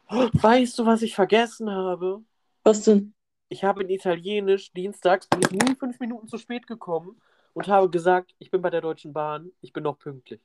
[0.09, 2.23] Weißt du, was ich vergessen habe?
[2.63, 3.15] Was denn?
[3.49, 7.21] Ich habe in Italienisch dienstags bin ich nie fünf Minuten zu spät gekommen
[7.53, 10.41] und habe gesagt, ich bin bei der Deutschen Bahn, ich bin noch pünktlich.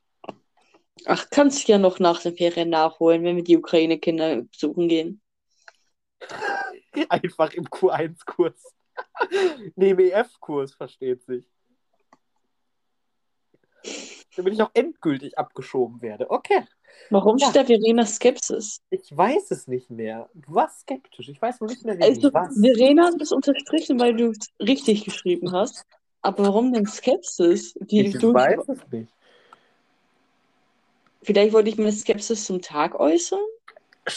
[1.05, 5.21] Ach, kannst du ja noch nach den Ferien nachholen, wenn wir die Ukraine-Kinder besuchen gehen.
[7.09, 8.73] Einfach im Q1-Kurs.
[9.75, 11.45] nee, im EF-Kurs, versteht sich.
[14.35, 16.29] Damit ich auch endgültig abgeschoben werde.
[16.29, 16.65] Okay.
[17.09, 17.49] Warum Ja.
[17.49, 18.81] steht da Verena Skepsis?
[18.89, 20.29] Ich weiß es nicht mehr.
[20.33, 21.29] Du warst skeptisch.
[21.29, 22.55] Ich weiß nur nicht mehr, wie Also, ich was.
[22.59, 25.85] Verena hat das unterstrichen, weil du es richtig geschrieben hast.
[26.21, 27.73] Aber warum denn Skepsis?
[27.79, 29.13] Die Ich du, weiß es nicht.
[31.23, 33.39] Vielleicht wollte ich meine Skepsis zum Tag äußern.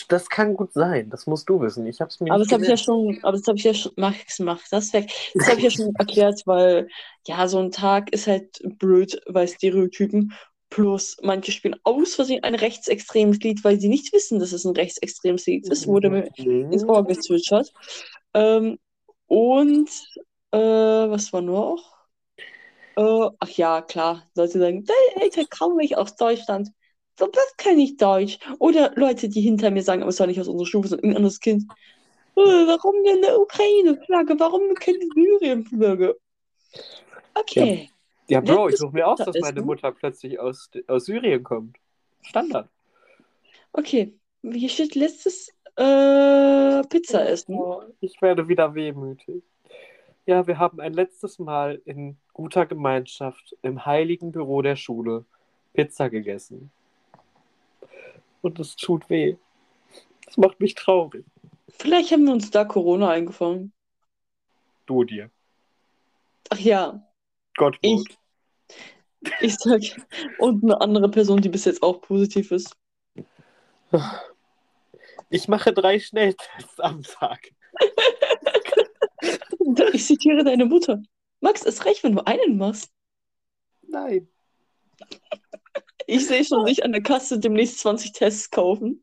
[0.09, 1.11] Das kann gut sein.
[1.11, 1.87] Das musst du wissen.
[1.87, 3.75] Ich habe es mir Aber das habe ich ja schon, aber das habe ich ja
[3.75, 5.11] schon, Max, mach das weg.
[5.35, 6.89] Das habe ich ja schon erklärt, weil
[7.27, 10.33] ja, so ein Tag ist halt blöd bei Stereotypen.
[10.71, 14.75] Plus, manche spielen aus Versehen ein rechtsextremes Lied, weil sie nicht wissen, dass es ein
[14.75, 17.71] rechtsextremes Lied ist, wurde mir ins Ohr gezwitschert.
[18.33, 18.79] Ähm,
[19.27, 19.91] und
[20.51, 21.93] äh, was war noch?
[22.97, 26.71] Äh, ach ja, klar, Leute sagen, deine Eltern kommen nicht aus Deutschland.
[27.19, 28.39] So, das kann ich Deutsch.
[28.59, 31.17] Oder Leute, die hinter mir sagen, aber es war nicht aus unserer Stufe, sondern irgendein
[31.19, 31.65] anderes Kind.
[32.37, 34.35] Äh, warum denn eine Ukraine-Flagge?
[34.39, 36.17] Warum keine Syrien-Flagge?
[37.35, 37.91] Okay.
[38.29, 39.67] Ja, Bro, ich suche mir aus, dass meine essen.
[39.67, 41.77] Mutter plötzlich aus, aus Syrien kommt.
[42.23, 42.69] Standard.
[43.73, 44.15] Okay.
[44.43, 47.55] Hier steht letztes äh, Pizza essen.
[47.55, 49.43] Oh, ich werde wieder wehmütig.
[50.25, 55.25] Ja, wir haben ein letztes Mal in guter Gemeinschaft im heiligen Büro der Schule
[55.75, 56.71] Pizza gegessen.
[58.43, 59.37] Und es tut weh.
[60.29, 61.25] Es macht mich traurig.
[61.69, 63.73] Vielleicht haben wir uns da Corona eingefangen.
[64.87, 65.31] Du dir.
[66.51, 67.07] Ach ja,
[67.57, 68.05] Gott Ich-
[69.41, 69.81] ich sag.
[70.39, 72.77] Und eine andere Person, die bis jetzt auch positiv ist.
[75.31, 77.51] Ich mache drei Schnelltests am Tag.
[79.93, 81.01] Ich zitiere deine Mutter.
[81.41, 82.93] Max, es reicht, wenn du einen machst.
[83.83, 84.29] Nein.
[86.13, 89.03] Ich sehe schon dich an der Kasse demnächst 20 Tests kaufen.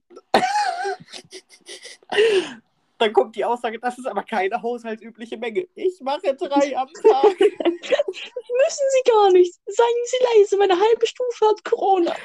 [3.00, 5.68] Dann kommt die Aussage, das ist aber keine haushaltsübliche Menge.
[5.74, 7.40] Ich mache drei am Tag.
[7.40, 9.56] Müssen Sie gar nicht.
[9.66, 12.16] Seien Sie leise, meine halbe Stufe hat Corona.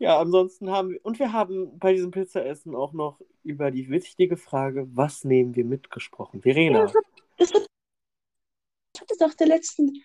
[0.00, 4.36] Ja, ansonsten haben wir, und wir haben bei diesem Pizzaessen auch noch über die wichtige
[4.36, 6.42] Frage, was nehmen wir mit gesprochen.
[6.42, 7.04] Verena, Das hat,
[7.36, 7.66] das hat,
[8.94, 10.02] ich hatte nach der letzten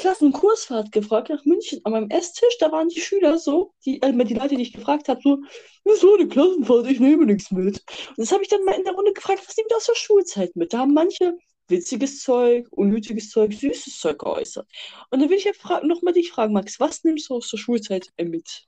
[0.00, 2.56] Klassenkursfahrt gefragt nach München an meinem Esstisch.
[2.58, 5.38] Da waren die Schüler so, die, äh, die Leute, die ich gefragt habe, so,
[5.84, 7.82] wieso eine Klassenfahrt, ich nehme nichts mit.
[8.08, 9.94] Und das habe ich dann mal in der Runde gefragt, was nehmt ihr aus der
[9.94, 10.72] Schulzeit mit?
[10.72, 11.36] Da haben manche
[11.68, 14.66] witziges Zeug, unnötiges Zeug, süßes Zeug geäußert.
[15.10, 17.58] Und dann will ich ja fra nochmal dich fragen, Max, was nimmst du aus der
[17.58, 18.66] Schulzeit mit?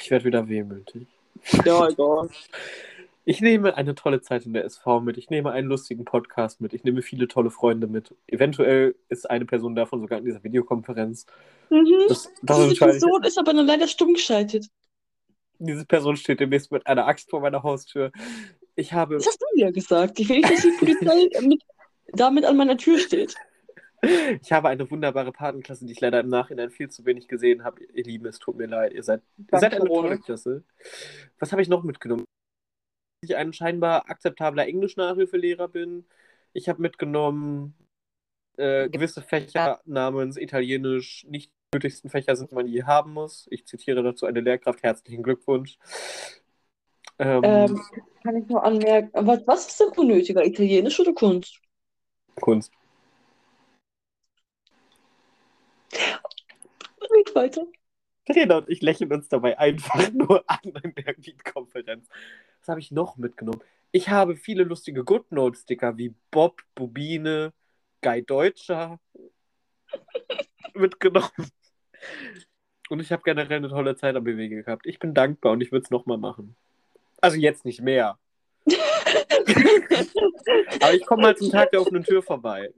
[0.00, 1.06] ich werde wieder wehmütig.
[1.64, 2.28] Ja, egal.
[3.30, 5.16] Ich nehme eine tolle Zeit in der SV mit.
[5.16, 6.72] Ich nehme einen lustigen Podcast mit.
[6.72, 8.12] Ich nehme viele tolle Freunde mit.
[8.26, 11.26] Eventuell ist eine Person davon sogar in dieser Videokonferenz.
[11.70, 12.06] Mhm.
[12.08, 12.74] Das, Diese.
[12.74, 14.66] Person ist aber leider stumm geschaltet.
[15.60, 18.10] Diese Person steht demnächst mit einer Axt vor meiner Haustür.
[18.74, 20.18] Ich habe, Das hast du ja gesagt.
[20.18, 21.62] Ich will nicht, dass die Polizei mit,
[22.08, 23.36] damit an meiner Tür steht.
[24.42, 27.80] ich habe eine wunderbare Patenklasse, die ich leider im Nachhinein viel zu wenig gesehen habe.
[27.94, 28.92] Ihr Lieben, es tut mir leid.
[28.92, 30.64] Ihr seid, ihr seid eine tolle Klasse.
[31.38, 32.24] Was habe ich noch mitgenommen?
[33.20, 36.06] Dass ich ein scheinbar akzeptabler Englisch-Nachhilfelehrer bin.
[36.54, 37.74] Ich habe mitgenommen,
[38.56, 43.46] äh, gewisse Fächer namens Italienisch nicht die nötigsten Fächer sind, die man je haben muss.
[43.50, 44.82] Ich zitiere dazu eine Lehrkraft.
[44.82, 45.78] Herzlichen Glückwunsch.
[47.18, 47.80] Ähm, Ähm,
[48.22, 51.60] kann ich nur anmerken, was, was ist denn unnötiger, Italienisch oder Kunst?
[52.40, 52.72] Kunst.
[57.02, 57.66] Red weiter.
[58.24, 62.08] Verena und ich lächeln uns dabei einfach nur an in der Beat-Konferenz.
[62.70, 63.60] Habe ich noch mitgenommen?
[63.92, 67.52] Ich habe viele lustige GoodNote-Sticker wie Bob, Bubine,
[68.00, 69.00] Guy Deutscher
[70.74, 71.50] mitgenommen.
[72.88, 74.86] Und ich habe generell eine tolle Zeit am BWG gehabt.
[74.86, 76.56] Ich bin dankbar und ich würde es nochmal machen.
[77.20, 78.18] Also jetzt nicht mehr.
[80.80, 82.72] Aber ich komme mal zum Tag der offenen Tür vorbei.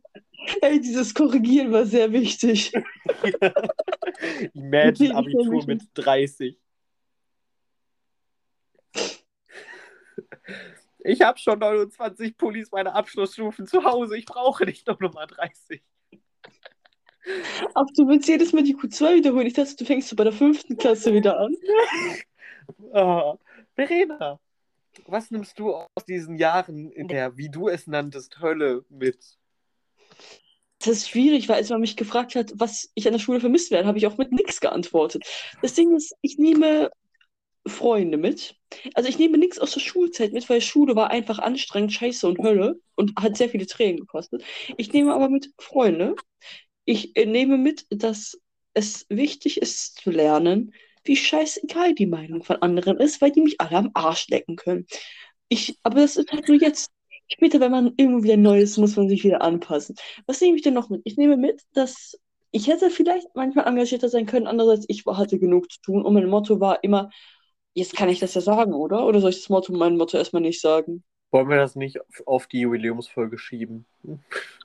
[0.61, 2.73] Ey, dieses Korrigieren war sehr wichtig.
[4.55, 6.59] Imagine Abitur mit 30.
[11.05, 14.17] Ich habe schon 29 Pullis meine Abschlussstufen zu Hause.
[14.17, 15.83] Ich brauche nicht noch Nummer 30.
[17.75, 19.47] Ach, du willst jedes Mal die Q2 wiederholen.
[19.47, 21.57] Ich dachte, du fängst so bei der fünften Klasse wieder an.
[22.93, 23.35] Ah,
[23.75, 24.41] Verena,
[25.07, 29.39] was nimmst du aus diesen Jahren in der, wie du es nanntest, Hölle mit?
[30.79, 33.71] Das ist schwierig, weil als man mich gefragt hat, was ich an der Schule vermisst
[33.71, 35.25] werde, habe ich auch mit nichts geantwortet.
[35.63, 36.91] Das Ding ist, ich nehme
[37.67, 38.57] Freunde mit.
[38.95, 42.39] Also ich nehme nichts aus der Schulzeit mit, weil Schule war einfach anstrengend, scheiße und
[42.39, 44.43] Hölle und hat sehr viele Tränen gekostet.
[44.77, 46.17] Ich nehme aber mit Freunde.
[46.85, 48.41] Ich äh, nehme mit, dass
[48.75, 50.73] es wichtig ist zu lernen,
[51.05, 54.87] wie scheißegal die Meinung von anderen ist, weil die mich alle am Arsch lecken können.
[55.49, 56.91] Ich, aber das ist halt nur jetzt.
[57.29, 59.97] Später, wenn man irgendwo wieder neu ist, muss man sich wieder anpassen.
[60.27, 61.01] Was nehme ich denn noch mit?
[61.05, 62.19] Ich nehme mit, dass
[62.51, 66.29] ich hätte vielleicht manchmal engagierter sein können, andererseits ich hatte genug zu tun und mein
[66.29, 67.11] Motto war immer,
[67.75, 69.07] jetzt kann ich das ja sagen, oder?
[69.07, 71.05] Oder soll ich das Motto, mein Motto erstmal nicht sagen?
[71.31, 73.87] Wollen wir das nicht auf- die Jubiläumsfolge schieben?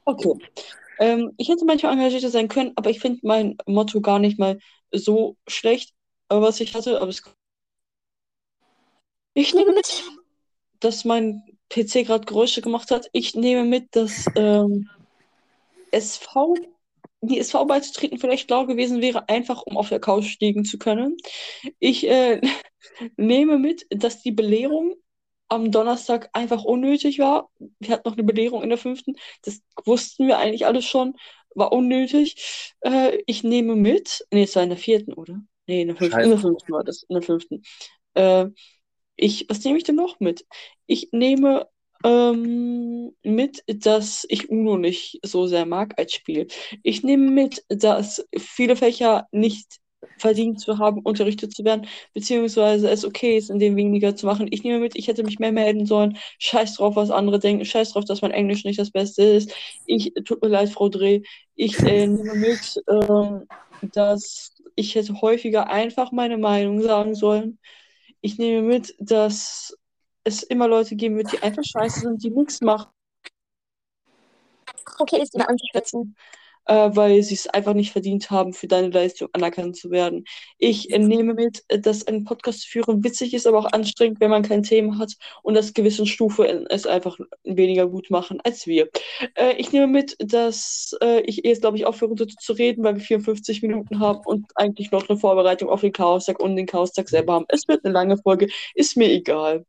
[0.05, 0.33] Okay.
[0.99, 4.59] Ähm, ich hätte manchmal engagierter sein können, aber ich finde mein Motto gar nicht mal
[4.91, 5.93] so schlecht,
[6.27, 6.99] was ich hatte.
[7.01, 7.23] Aber es...
[9.33, 10.03] Ich nehme mit,
[10.79, 13.09] dass mein PC gerade Geräusche gemacht hat.
[13.13, 14.89] Ich nehme mit, dass ähm,
[15.91, 16.55] SV,
[17.21, 21.17] die SV beizutreten vielleicht schlau gewesen wäre, einfach um auf der Couch liegen zu können.
[21.79, 22.41] Ich äh,
[23.17, 24.95] nehme mit, dass die Belehrung
[25.49, 27.49] am Donnerstag einfach unnötig war.
[27.79, 29.15] Wir hatten noch eine Belehrung in der fünften.
[29.43, 31.15] Das wussten wir eigentlich alles schon.
[31.55, 32.75] War unnötig.
[32.81, 34.25] Äh, ich nehme mit.
[34.31, 35.39] Nee, es war in der vierten, oder?
[35.65, 36.19] Nee, in der fünften.
[36.21, 37.03] In der fünften war das.
[37.03, 37.63] In der fünften.
[38.13, 38.47] Äh,
[39.15, 40.45] ich, was nehme ich denn noch mit?
[40.85, 41.67] Ich nehme
[42.03, 46.47] ähm, mit, dass ich UNO nicht so sehr mag als Spiel.
[46.83, 49.79] Ich nehme mit, dass viele Fächer nicht
[50.17, 54.47] verdient zu haben, unterrichtet zu werden, beziehungsweise es okay ist, in dem weniger zu machen.
[54.51, 56.17] Ich nehme mit, ich hätte mich mehr melden sollen.
[56.39, 57.65] Scheiß drauf, was andere denken.
[57.65, 59.53] Scheiß drauf, dass mein Englisch nicht das Beste ist.
[59.85, 61.21] Ich, tut mir leid, Frau Dreh.
[61.55, 63.47] Ich äh, nehme mit, ähm,
[63.93, 67.59] dass ich hätte häufiger einfach meine Meinung sagen sollen.
[68.21, 69.77] Ich nehme mit, dass
[70.27, 72.91] es immer Leute geben wird, die einfach scheiße sind, die nichts machen.
[74.99, 76.15] Okay, ist immer anzuschätzen.
[76.69, 80.25] Äh, weil sie es einfach nicht verdient haben, für deine Leistung anerkannt zu werden.
[80.57, 84.19] Ich äh, nehme mit, äh, dass ein Podcast zu führen witzig ist, aber auch anstrengend,
[84.19, 85.13] wenn man kein Thema hat
[85.43, 88.89] und dass gewissen Stufe es einfach weniger gut machen als wir.
[89.35, 92.95] Äh, ich nehme mit, dass äh, ich jetzt, glaube ich, aufhören sollte zu reden, weil
[92.95, 97.07] wir 54 Minuten haben und eigentlich noch eine Vorbereitung auf den Chaostag und den Chaostag
[97.07, 97.45] selber haben.
[97.47, 99.65] Es wird eine lange Folge, ist mir egal.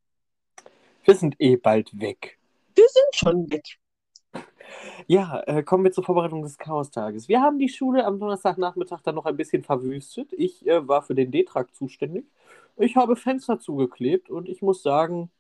[1.08, 2.38] Wir sind eh bald weg.
[2.74, 3.78] Wir sind schon weg.
[5.06, 7.30] Ja, äh, kommen wir zur Vorbereitung des Chaostages.
[7.30, 10.34] Wir haben die Schule am Donnerstagnachmittag dann noch ein bisschen verwüstet.
[10.34, 12.26] Ich äh, war für den D-Trakt zuständig.
[12.76, 15.30] Ich habe Fenster zugeklebt und ich muss sagen,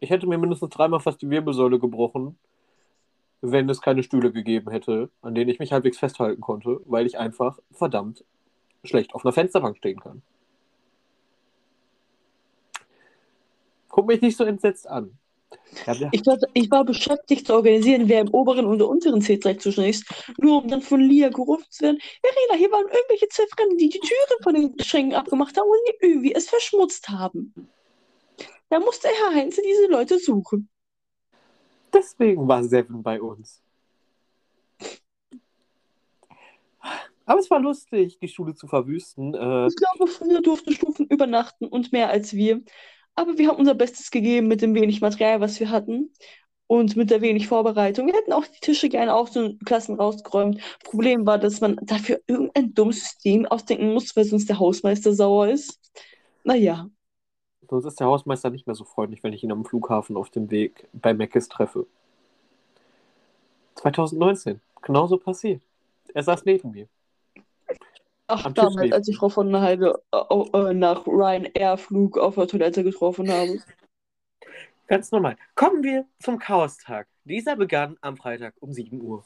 [0.00, 2.36] ich hätte mir mindestens dreimal fast die Wirbelsäule gebrochen,
[3.42, 7.16] wenn es keine Stühle gegeben hätte, an denen ich mich halbwegs festhalten konnte, weil ich
[7.16, 8.24] einfach verdammt
[8.82, 10.22] schlecht auf einer Fensterbank stehen kann.
[13.96, 15.18] Guck mich nicht so entsetzt an.
[16.12, 20.34] Ich war, ich war beschäftigt zu organisieren, wer im oberen und unteren C-Dreck zuständig ist,
[20.38, 21.98] nur um dann von Lia gerufen zu werden.
[22.20, 26.06] Verena, hier waren irgendwelche Zerfremden, die die Türen von den Schränken abgemacht haben und die
[26.06, 27.54] irgendwie es verschmutzt haben.
[28.68, 30.68] Da musste Herr Heinze diese Leute suchen.
[31.90, 33.62] Deswegen war Seven bei uns.
[37.24, 39.32] Aber es war lustig, die Schule zu verwüsten.
[39.32, 42.60] Äh, Ich glaube, früher durften Stufen übernachten und mehr als wir.
[43.16, 46.12] Aber wir haben unser Bestes gegeben mit dem wenig Material, was wir hatten.
[46.68, 48.06] Und mit der wenig Vorbereitung.
[48.06, 50.60] Wir hätten auch die Tische gerne aus den Klassen rausgeräumt.
[50.82, 55.48] Problem war, dass man dafür irgendein dummes System ausdenken muss, weil sonst der Hausmeister sauer
[55.48, 55.80] ist.
[56.42, 56.88] Naja,
[57.68, 60.50] sonst ist der Hausmeister nicht mehr so freundlich, wenn ich ihn am Flughafen auf dem
[60.50, 61.86] Weg bei Meckes treffe.
[63.76, 65.62] 2019, genauso passiert.
[66.14, 66.88] Er saß neben mir.
[68.26, 72.48] Ach, Am damals, als ich Frau von der Heide äh, äh, nach Ryanair-Flug auf der
[72.48, 73.58] Toilette getroffen habe.
[74.86, 75.36] Ganz normal.
[75.54, 77.08] Kommen wir zum Chaostag.
[77.24, 79.24] Dieser begann am Freitag um 7 Uhr,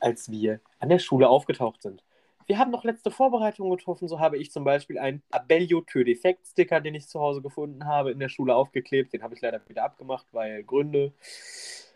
[0.00, 2.02] als wir an der Schule aufgetaucht sind.
[2.46, 4.08] Wir haben noch letzte Vorbereitungen getroffen.
[4.08, 7.84] So habe ich zum Beispiel einen Abellio Tür Defekt Sticker, den ich zu Hause gefunden
[7.84, 9.12] habe, in der Schule aufgeklebt.
[9.12, 11.12] Den habe ich leider wieder abgemacht, weil Gründe.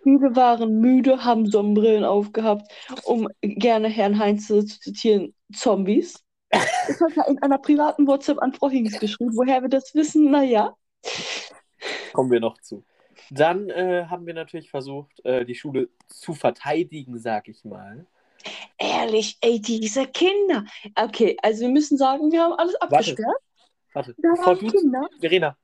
[0.02, 2.70] Viele waren müde, haben Sonnenbrillen aufgehabt,
[3.04, 6.25] um gerne Herrn Heinz zu zitieren, Zombies.
[6.88, 9.36] Das hat er in einer privaten WhatsApp an Frau Hinks geschrieben.
[9.36, 10.74] Woher wir das wissen, naja.
[12.12, 12.84] Kommen wir noch zu.
[13.30, 18.06] Dann äh, haben wir natürlich versucht, äh, die Schule zu verteidigen, sag ich mal.
[18.78, 20.64] Ehrlich, ey, diese Kinder.
[20.94, 23.36] Okay, also wir müssen sagen, wir haben alles abgesperrt.
[23.92, 25.08] Warte, Da bevor waren du, Kinder.
[25.20, 25.56] Verena,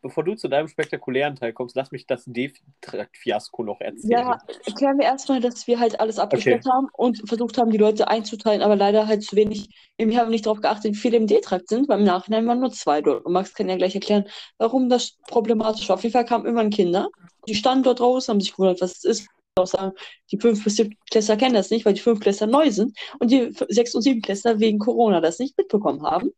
[0.00, 4.10] bevor du zu deinem spektakulären Teil kommst, lass mich das D-Fiasko noch erzählen.
[4.10, 8.08] Ja, erklären wir erstmal, dass wir halt alles abgesperrt haben und versucht haben, die Leute
[8.08, 9.68] einzuteilen, aber leider halt zu wenig.
[9.96, 12.70] Wir haben nicht darauf geachtet, wie viele im D-Trakt sind, weil im Nachhinein waren nur
[12.72, 13.24] zwei dort.
[13.24, 14.24] Und Max kann ja gleich erklären,
[14.58, 15.94] warum das problematisch war.
[15.94, 17.08] Auf jeden Fall kamen irgendwann Kinder,
[17.46, 19.28] die standen dort raus, haben sich gewundert, was es ist.
[19.58, 19.92] Auch sagen,
[20.30, 23.96] die 5- bis 7-Klässler kennen das nicht, weil die 5-Klässler neu sind und die 6-
[23.96, 26.30] und 7-Klässler wegen Corona das nicht mitbekommen haben.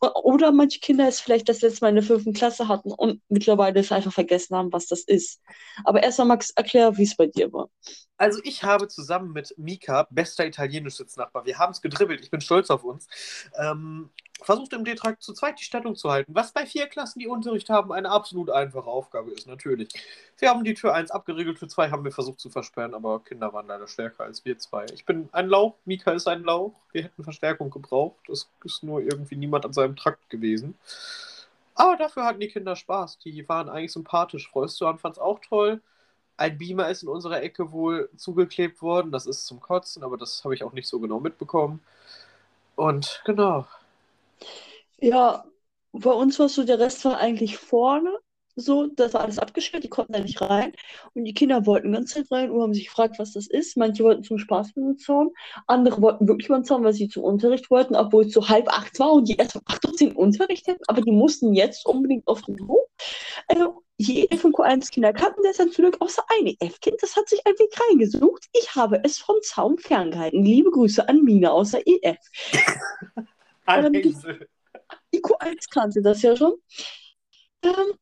[0.00, 2.32] Oder manche Kinder es vielleicht das letzte Mal in der 5.
[2.34, 5.40] Klasse hatten und mittlerweile es einfach vergessen haben, was das ist.
[5.84, 7.68] Aber erstmal, Max, erklär, wie es bei dir war.
[8.16, 12.68] Also ich habe zusammen mit Mika, bester italienisch-Sitznachbar, wir haben es gedribbelt, ich bin stolz
[12.68, 13.06] auf uns,
[13.56, 14.10] ähm,
[14.42, 17.68] versucht im D-Trakt zu zweit die Stellung zu halten, was bei vier Klassen, die Unterricht
[17.70, 19.88] haben, eine absolut einfache Aufgabe ist, natürlich.
[20.38, 23.52] Wir haben die Tür 1 abgeriegelt, Tür 2 haben wir versucht zu versperren, aber Kinder
[23.52, 24.86] waren leider stärker als wir zwei.
[24.94, 29.00] Ich bin ein Lauch, Mika ist ein Lauch, wir hätten Verstärkung gebraucht, es ist nur
[29.00, 30.78] irgendwie niemand an seinem Trakt gewesen.
[31.74, 34.48] Aber dafür hatten die Kinder Spaß, die waren eigentlich sympathisch.
[34.50, 35.80] Freustuan fand es auch toll.
[36.36, 39.12] Ein Beamer ist in unserer Ecke wohl zugeklebt worden.
[39.12, 41.80] Das ist zum Kotzen, aber das habe ich auch nicht so genau mitbekommen.
[42.74, 43.66] Und genau.
[45.00, 45.44] Ja,
[45.92, 48.12] bei uns war so, der Rest war eigentlich vorne.
[48.60, 50.72] So, das war alles abgesperrt, die konnten da nicht rein.
[51.14, 53.76] Und die Kinder wollten ganz Zeit rein und haben sich gefragt, was das ist.
[53.76, 55.30] Manche wollten zum Spaß über den Zaun,
[55.68, 58.98] andere wollten wirklich den Zaun, weil sie zum Unterricht wollten, obwohl es so halb acht
[58.98, 62.42] war und die erst um acht Uhr Unterricht hätten, aber die mussten jetzt unbedingt auf
[62.42, 62.80] den Hof.
[63.46, 63.64] Äh,
[63.96, 67.72] jede von Q1-Kinder kannten das dann zum außer eine F-Kind, das hat sich einen Weg
[67.88, 68.46] reingesucht.
[68.52, 70.44] Ich habe es vom Zaun ferngehalten.
[70.44, 72.18] Liebe Grüße an Mina außer EF.
[73.68, 73.90] Heise.
[75.12, 76.54] Die Q1 kannte das ja schon.
[77.62, 77.98] Ähm,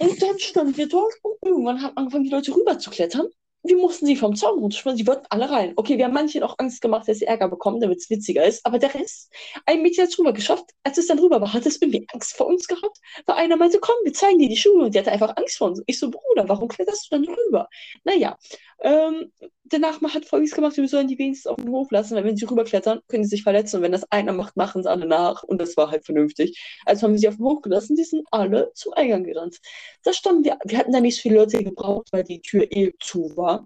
[0.00, 3.26] und dann standen wir dort und irgendwann haben angefangen, die Leute rüber zu klettern.
[3.62, 5.72] Wir mussten sie vom Zaun runterspringen, sie wollten alle rein.
[5.76, 8.64] Okay, wir haben manchen auch Angst gemacht, dass sie Ärger bekommen, damit es witziger ist.
[8.64, 9.32] Aber der Rest,
[9.66, 10.66] ein Mädchen hat es rüber geschafft.
[10.84, 12.98] Als es dann rüber war, hat es irgendwie Angst vor uns gehabt.
[13.26, 14.84] Weil einer meinte, komm, wir zeigen dir die Schuhe.
[14.84, 15.82] Und die hatte einfach Angst vor uns.
[15.86, 17.68] Ich so, Bruder, warum kletterst du dann rüber?
[18.04, 18.36] Naja,
[18.80, 19.32] ähm,
[19.64, 22.44] danach hat Folgendes gemacht, wir sollen die wenigstens auf dem Hof lassen, weil wenn sie
[22.44, 23.76] rüberklettern, können sie sich verletzen.
[23.76, 25.42] Und wenn das einer macht, machen es alle nach.
[25.42, 26.58] Und das war halt vernünftig.
[26.84, 29.58] Also haben wir sie auf dem Hof gelassen, die sind alle zum Eingang gerannt.
[30.04, 32.92] Da standen wir, wir hatten da nicht so viele Leute gebraucht, weil die Tür eh
[33.00, 33.57] zu war.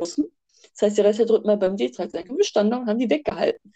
[0.00, 0.24] Außen.
[0.72, 2.24] Das heißt, der Rest hat dritten mal beim D-Trakt sein.
[2.28, 3.72] Wir standen da und haben die weggehalten.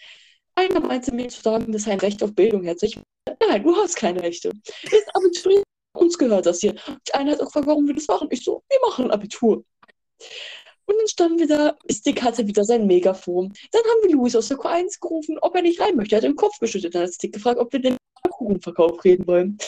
[0.55, 2.87] Einer meinte mir zu sagen, das sei ein Recht auf Bildung hätte.
[2.87, 2.99] Ich,
[3.49, 4.51] nein, du hast keine Rechte.
[4.83, 5.63] Ist Abitur,
[5.97, 6.75] uns gehört das hier.
[7.07, 8.29] Die eine hat auch gefragt, warum wir das machen.
[8.31, 9.65] Ich so, wir machen Abitur.
[10.87, 13.53] Und dann standen wir da, Stick hatte wieder sein Megafon.
[13.71, 16.17] Dann haben wir Louis aus der Q1 gerufen, ob er nicht rein möchte.
[16.17, 16.95] Er hat den Kopf geschüttelt.
[16.95, 17.97] Dann hat Stick gefragt, ob wir den
[18.31, 19.59] Kuchenverkauf reden wollen.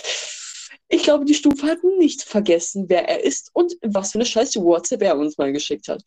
[0.93, 4.57] Ich glaube, die Stufe hat nicht vergessen, wer er ist und was für eine scheiß
[4.57, 6.03] WhatsApp er uns mal geschickt hat.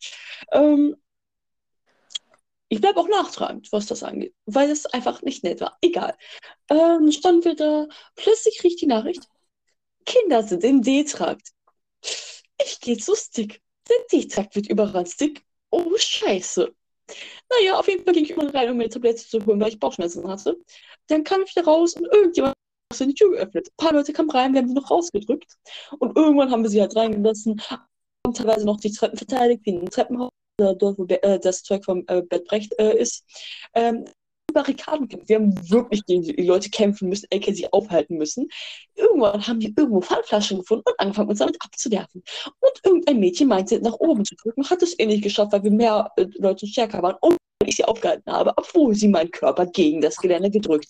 [0.52, 0.94] Ähm,
[2.68, 5.78] ich bleibe auch nachtragend, was das angeht, weil es einfach nicht nett war.
[5.80, 6.14] Egal.
[6.68, 9.22] Ähm, standen wir da, plötzlich riecht die Nachricht,
[10.04, 11.48] Kinder sind im D-Trakt.
[12.62, 13.62] Ich gehe zu Stick.
[13.88, 15.08] Der D-Trakt wird überrannt.
[15.08, 16.74] Stick, oh Scheiße.
[17.50, 19.78] Naja, auf jeden Fall ging ich immer rein, um mir Tablette zu holen, weil ich
[19.80, 20.58] Bauchschmerzen hatte.
[21.06, 22.53] Dann kam ich da raus und irgendjemand
[23.00, 23.68] hat die Tür geöffnet.
[23.68, 25.56] Ein paar Leute kamen rein, wir haben sie noch rausgedrückt.
[25.98, 29.78] Und irgendwann haben wir sie halt reingelassen, haben teilweise noch die Treppen verteidigt, wie in
[29.78, 30.30] einem Treppenhaus,
[30.60, 33.24] äh, dort, wo äh, das Zeug vom äh, Bett Brecht äh, ist.
[33.74, 34.04] Ähm,
[34.54, 35.28] Barrikaden gekämpft.
[35.28, 38.48] Wir haben wirklich gegen die Leute kämpfen müssen, aka sie aufhalten müssen.
[38.94, 42.22] Irgendwann haben die irgendwo Pfandflaschen gefunden und angefangen, uns damit abzuwerfen.
[42.60, 45.70] Und irgendein Mädchen meinte, nach oben zu drücken, hat es eh nicht geschafft, weil wir
[45.70, 47.36] mehr äh, Leute stärker waren und
[47.66, 50.88] ich sie aufgehalten habe, obwohl sie meinen Körper gegen das Gelände gedrückt.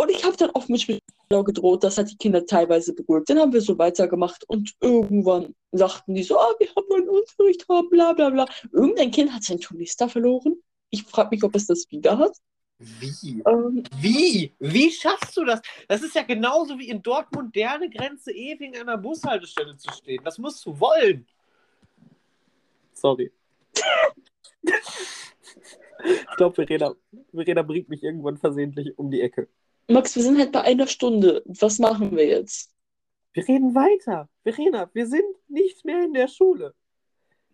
[0.00, 3.28] Und ich habe dann oft mit Spitzenblau gedroht, das hat die Kinder teilweise beruhigt.
[3.28, 7.66] Dann haben wir so weitergemacht und irgendwann sagten die so, ah, wir haben einen Unterricht,
[7.66, 8.46] bla bla bla.
[8.70, 10.62] Irgendein Kind hat sein Turnister verloren.
[10.90, 12.30] Ich frage mich, ob es das wieder hat.
[12.78, 13.42] Wie?
[13.44, 14.54] Ähm, Wie?
[14.60, 15.60] Wie schaffst du das?
[15.88, 20.22] Das ist ja genauso wie in Dortmund derne Grenze ewig an einer Bushaltestelle zu stehen.
[20.22, 21.26] Das musst du wollen.
[22.92, 23.32] Sorry.
[26.04, 26.94] ich glaube, Verena,
[27.34, 29.48] Verena bringt mich irgendwann versehentlich um die Ecke.
[29.88, 31.42] Max, wir sind halt bei einer Stunde.
[31.46, 32.70] Was machen wir jetzt?
[33.32, 34.28] Wir reden weiter.
[34.42, 36.74] Verena, wir sind nicht mehr in der Schule.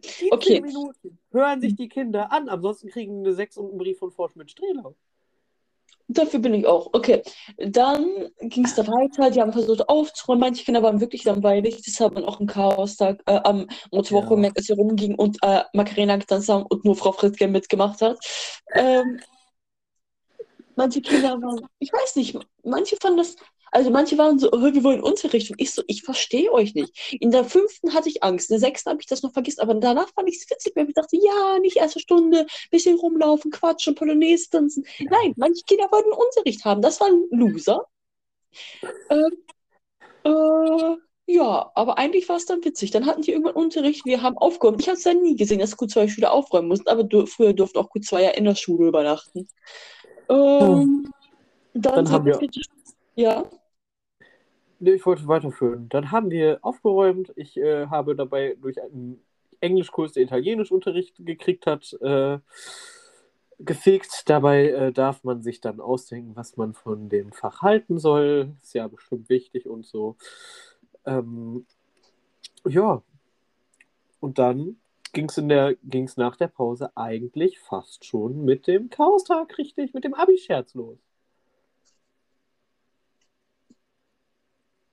[0.03, 0.61] 17 Okay.
[0.61, 2.49] Minuten hören sich die Kinder an.
[2.49, 4.95] Ansonsten kriegen eine 6 und einen Brief von Forschmidt Strehlau.
[6.07, 6.91] Dafür bin ich auch.
[6.93, 7.23] Okay.
[7.57, 9.31] Dann ging es da weiter.
[9.31, 10.41] Die haben versucht aufzuräumen.
[10.41, 11.83] Manche Kinder waren wirklich langweilig.
[11.87, 14.35] Das hat man auch im Chaos-Tag äh, am Mottowoche Ja.
[14.35, 18.19] gemerkt, als sie rumgingen und äh, Macarena getanzt haben und nur Frau Fritzke mitgemacht hat.
[18.75, 19.21] Ähm,
[20.77, 23.37] manche Kinder waren, ich weiß nicht, manche fanden das,
[23.71, 25.51] also manche waren so, "Oh, wir wollen Unterricht.
[25.51, 27.17] Und ich so, ich verstehe euch nicht.
[27.21, 29.75] In der fünften hatte ich Angst, in der sechsten habe ich das noch vergessen, aber
[29.75, 33.95] danach fand ich es witzig, weil ich dachte, ja, nicht erste Stunde, bisschen rumlaufen, quatschen,
[33.97, 34.87] Polonaise tanzen.
[35.01, 36.83] Nein, manche Kinder wollten Unterricht haben.
[36.83, 37.87] Das waren Loser.
[39.11, 39.33] Ähm,
[40.25, 40.97] äh,
[41.27, 42.91] ja, aber eigentlich war es dann witzig.
[42.91, 44.81] Dann hatten die irgendwann Unterricht, wir haben aufgeräumt.
[44.81, 47.91] Ich habe es dann nie gesehen, dass Q2-Schüler aufräumen mussten, aber du, früher durften auch
[47.91, 49.49] Q2 ja in der Schule übernachten.
[50.29, 51.11] Ähm,
[51.75, 52.41] dann Dann haben wir-
[53.17, 53.45] Ja,
[54.81, 55.89] Nee, ich wollte weiterführen.
[55.89, 57.33] Dann haben wir aufgeräumt.
[57.37, 59.19] Ich äh, habe dabei durch einen
[59.61, 62.39] Englischkurs, der Italienischunterricht gekriegt hat, äh,
[63.61, 64.29] gefegt.
[64.29, 68.53] Dabei äh, darf man sich dann ausdenken, was man von dem Fach halten soll.
[68.63, 70.17] Ist ja bestimmt wichtig und so.
[71.07, 71.65] Ähm,
[72.67, 73.03] ja.
[74.21, 74.77] Und dann
[75.15, 75.41] ging es
[75.85, 80.99] ging's nach der Pause eigentlich fast schon mit dem Chaostag, richtig, mit dem Abi-Scherz los.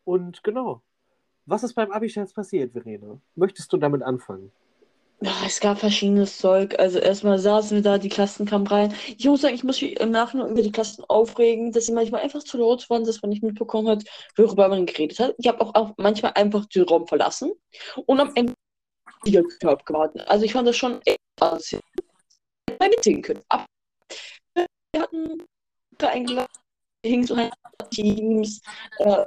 [0.06, 0.82] Und genau.
[1.46, 3.20] Was ist beim Abi-Scherz passiert, Verena?
[3.36, 4.52] Möchtest du damit anfangen?
[5.24, 6.80] Ja, es gab verschiedenes Zeug.
[6.80, 8.94] Also erstmal saßen wir da, die Klassen kamen rein.
[9.18, 12.22] Ich muss sagen, ich muss mich im Nachhinein über die Klassen aufregen, dass sie manchmal
[12.22, 14.04] einfach zu laut waren, dass man nicht mitbekommen hat,
[14.36, 15.36] worüber man geredet hat.
[15.38, 17.52] Ich habe auch, auch manchmal einfach den Raum verlassen
[18.08, 18.54] und am Ende
[19.24, 20.28] wieder Körper gewartet.
[20.28, 21.20] Also ich fand das schon echt.
[21.40, 23.42] Mal mitsingen können.
[23.50, 23.66] Aber
[24.54, 25.44] wir hatten
[26.00, 26.48] eingeladen,
[27.06, 27.52] hingen so ein
[27.92, 28.62] Teams,
[29.00, 29.26] äh,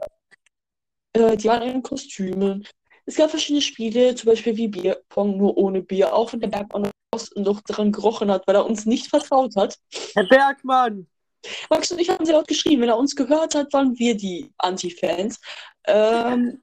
[1.14, 2.66] äh, die waren in Kostümen.
[3.06, 6.90] Es gab verschiedene Spiele, zum Beispiel wie Bierpong, nur ohne Bier, auch wenn der Bergmann
[7.36, 9.78] noch dran gerochen hat, weil er uns nicht vertraut hat.
[10.14, 11.06] Herr Bergmann!
[11.68, 12.80] Max und ich haben sehr laut geschrien.
[12.80, 15.38] Wenn er uns gehört hat, waren wir die Anti-Fans.
[15.86, 16.62] Ähm,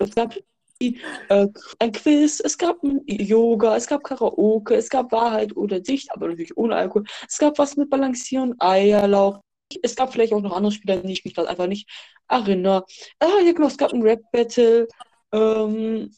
[0.00, 0.34] es gab
[0.80, 1.46] äh,
[1.78, 6.56] ein Quiz, es gab Yoga, es gab Karaoke, es gab Wahrheit oder Dicht, aber natürlich
[6.56, 7.04] ohne Alkohol.
[7.28, 9.40] Es gab was mit Balancieren, Eierlauch.
[9.82, 11.88] Es gab vielleicht auch noch andere Spiele, die ich mich gerade einfach nicht
[12.28, 12.84] erinnere.
[13.18, 14.88] Ah, ja, genau, es gab ein Rap-Battle.
[15.32, 16.10] Ähm,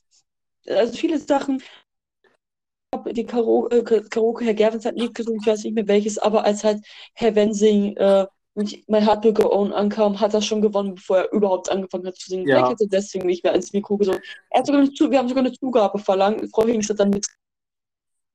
[0.66, 1.62] also viele Sachen.
[3.12, 6.18] Die Karo äh, Karaoke, Herr Gerwins hat ein Lied gesungen, ich weiß nicht mehr welches,
[6.18, 6.84] aber als halt
[7.14, 8.26] Herr Wensing äh,
[8.60, 12.06] mit My Heart Will Go On ankam, hat er schon gewonnen, bevor er überhaupt angefangen
[12.06, 12.46] hat zu singen.
[12.46, 12.56] Ja.
[12.56, 14.20] Vielleicht hat er deswegen nicht mehr ins Mikro gesungen.
[14.50, 16.42] Er hat sogar eine wir haben sogar eine Zugabe verlangt.
[16.66, 17.26] Hings hat dann mit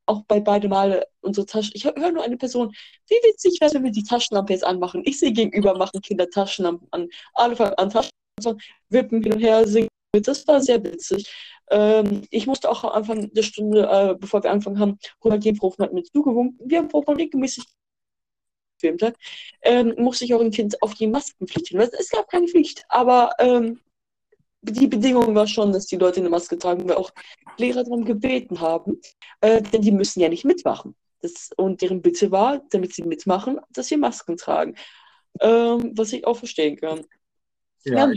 [0.07, 1.71] auch bei beide Male unsere Taschen.
[1.73, 2.71] Ich höre nur eine Person.
[3.07, 5.01] Wie witzig wäre es, wenn wir die Taschenlampe jetzt anmachen.
[5.05, 7.07] Ich sehe gegenüber, machen Kinder Taschenlampen an.
[7.34, 9.88] Alle fangen an Taschenlampen, wippen hin und her, singen.
[10.13, 10.28] mit.
[10.28, 11.28] Das war sehr witzig.
[11.71, 15.84] Ähm, ich musste auch am Anfang der Stunde, äh, bevor wir angefangen haben, Ronald Profen
[15.84, 16.59] hat mir zugewunken.
[16.69, 17.65] Wir haben Profen regelmäßig
[18.76, 19.15] gefilmt hat,
[19.61, 21.80] ähm, musste ich auch ein Kind auf die Maskenpflicht hin.
[21.80, 23.80] Es gab keine Pflicht, aber ähm,
[24.61, 27.11] die Bedingung war schon, dass die Leute eine Maske tragen, weil auch
[27.57, 28.99] Lehrer darum gebeten haben,
[29.41, 30.95] äh, denn die müssen ja nicht mitmachen.
[31.21, 34.76] Das, und deren Bitte war, damit sie mitmachen, dass sie Masken tragen.
[35.41, 37.05] Ähm, was ich auch verstehen kann.
[37.84, 38.13] Wir haben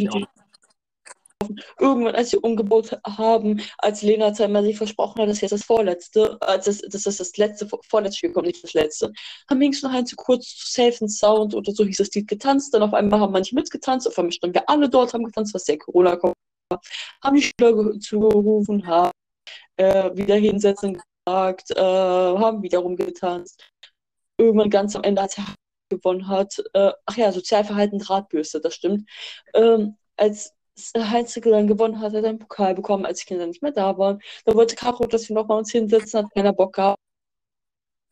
[1.49, 5.65] die irgendwann, als sie umgebaut haben, als Lena zweimal sich versprochen hat, dass jetzt das
[5.65, 9.13] vorletzte, als das, das ist das letzte, vorletzte Spiel kommt, nicht das letzte,
[9.49, 12.29] haben wir noch ein zu kurz zu Safe and Sound oder so hieß das Lied
[12.29, 15.55] getanzt, dann auf einmal haben manche mitgetanzt, auf einmal standen wir alle dort, haben getanzt,
[15.55, 16.35] was der Corona kommt,
[17.23, 19.11] haben die Schüler zugerufen, haben
[19.77, 23.65] äh, wieder hinsetzen gesagt, äh, haben wieder rumgetanzt.
[24.39, 25.45] Irgendwann ganz am Ende, als er
[25.91, 29.09] gewonnen hat, äh, ach ja, Sozialverhalten Drahtbürste, das stimmt,
[29.55, 30.53] ähm, als
[30.97, 33.97] Heinzige dann gewonnen hat, hat er einen Pokal bekommen, als die Kinder nicht mehr da
[33.99, 34.21] waren.
[34.45, 36.99] Da wollte Caro, dass wir nochmal uns hinsetzen, hat keiner Bock gehabt.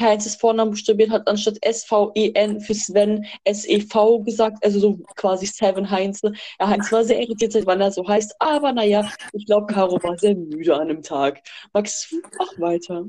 [0.01, 6.33] Heinzes Vornamen buchstabiert hat, anstatt S-V-E-N für Sven S-E-V gesagt, also so quasi Seven Heinze.
[6.61, 10.19] Ja, Heinz war sehr irritiert, wann er so heißt, aber naja, ich glaube, Caro war
[10.19, 11.41] sehr müde an dem Tag.
[11.73, 13.07] Max, mach weiter.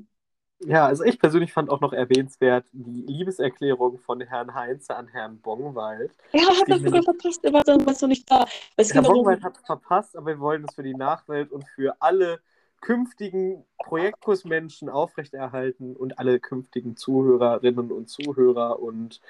[0.59, 5.39] Ja, also ich persönlich fand auch noch erwähnenswert die Liebeserklärung von Herrn Heinze an Herrn
[5.39, 6.11] Bongwald.
[6.31, 8.45] Ja, hat das sogar verpasst, er war dann was noch nicht da.
[8.75, 11.95] Es Herr Bongwald hat es verpasst, aber wir wollen es für die Nachwelt und für
[11.99, 12.39] alle
[12.81, 19.21] künftigen Projektkursmenschen aufrechterhalten und alle künftigen Zuhörerinnen und Zuhörer und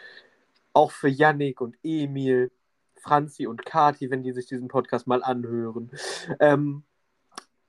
[0.73, 2.51] auch für Yannick und Emil,
[2.95, 5.91] Franzi und Kati, wenn die sich diesen Podcast mal anhören.
[6.39, 6.83] Ähm,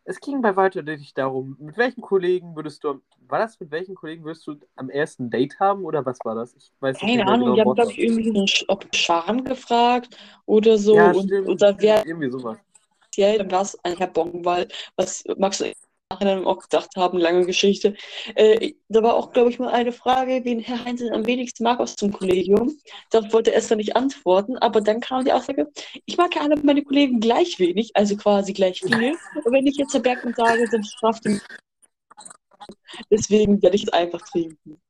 [0.08, 3.94] es ging bei weitem nicht darum, mit welchen Kollegen würdest du, war das mit welchen
[3.94, 6.54] Kollegen würdest du am ersten Date haben oder was war das?
[6.56, 10.96] Ich weiß keine Ahnung, die haben, glaube ich, irgendwie so ob Charme gefragt oder so.
[10.96, 11.60] Ja, und, stimmt.
[11.60, 12.56] da wäre Irgendwie sowas.
[13.04, 15.87] speziell, dann war es ein Herr Bongwald, was ich im
[16.18, 17.94] Nachhinein auch gedacht haben, lange Geschichte.
[18.34, 21.80] Äh, da war auch, glaube ich, mal eine Frage, wen Herr Heinz am wenigsten mag
[21.80, 22.76] aus dem Kollegium.
[23.10, 25.68] Darauf wollte Esther nicht antworten, aber dann kam die Aussage,
[26.04, 29.16] ich mag ja alle meine Kollegen gleich wenig, also quasi gleich viel.
[29.44, 31.40] Und wenn ich jetzt Herr Bergmann sage, dann straft ihn.
[33.10, 34.80] Deswegen werde ich es einfach trinken.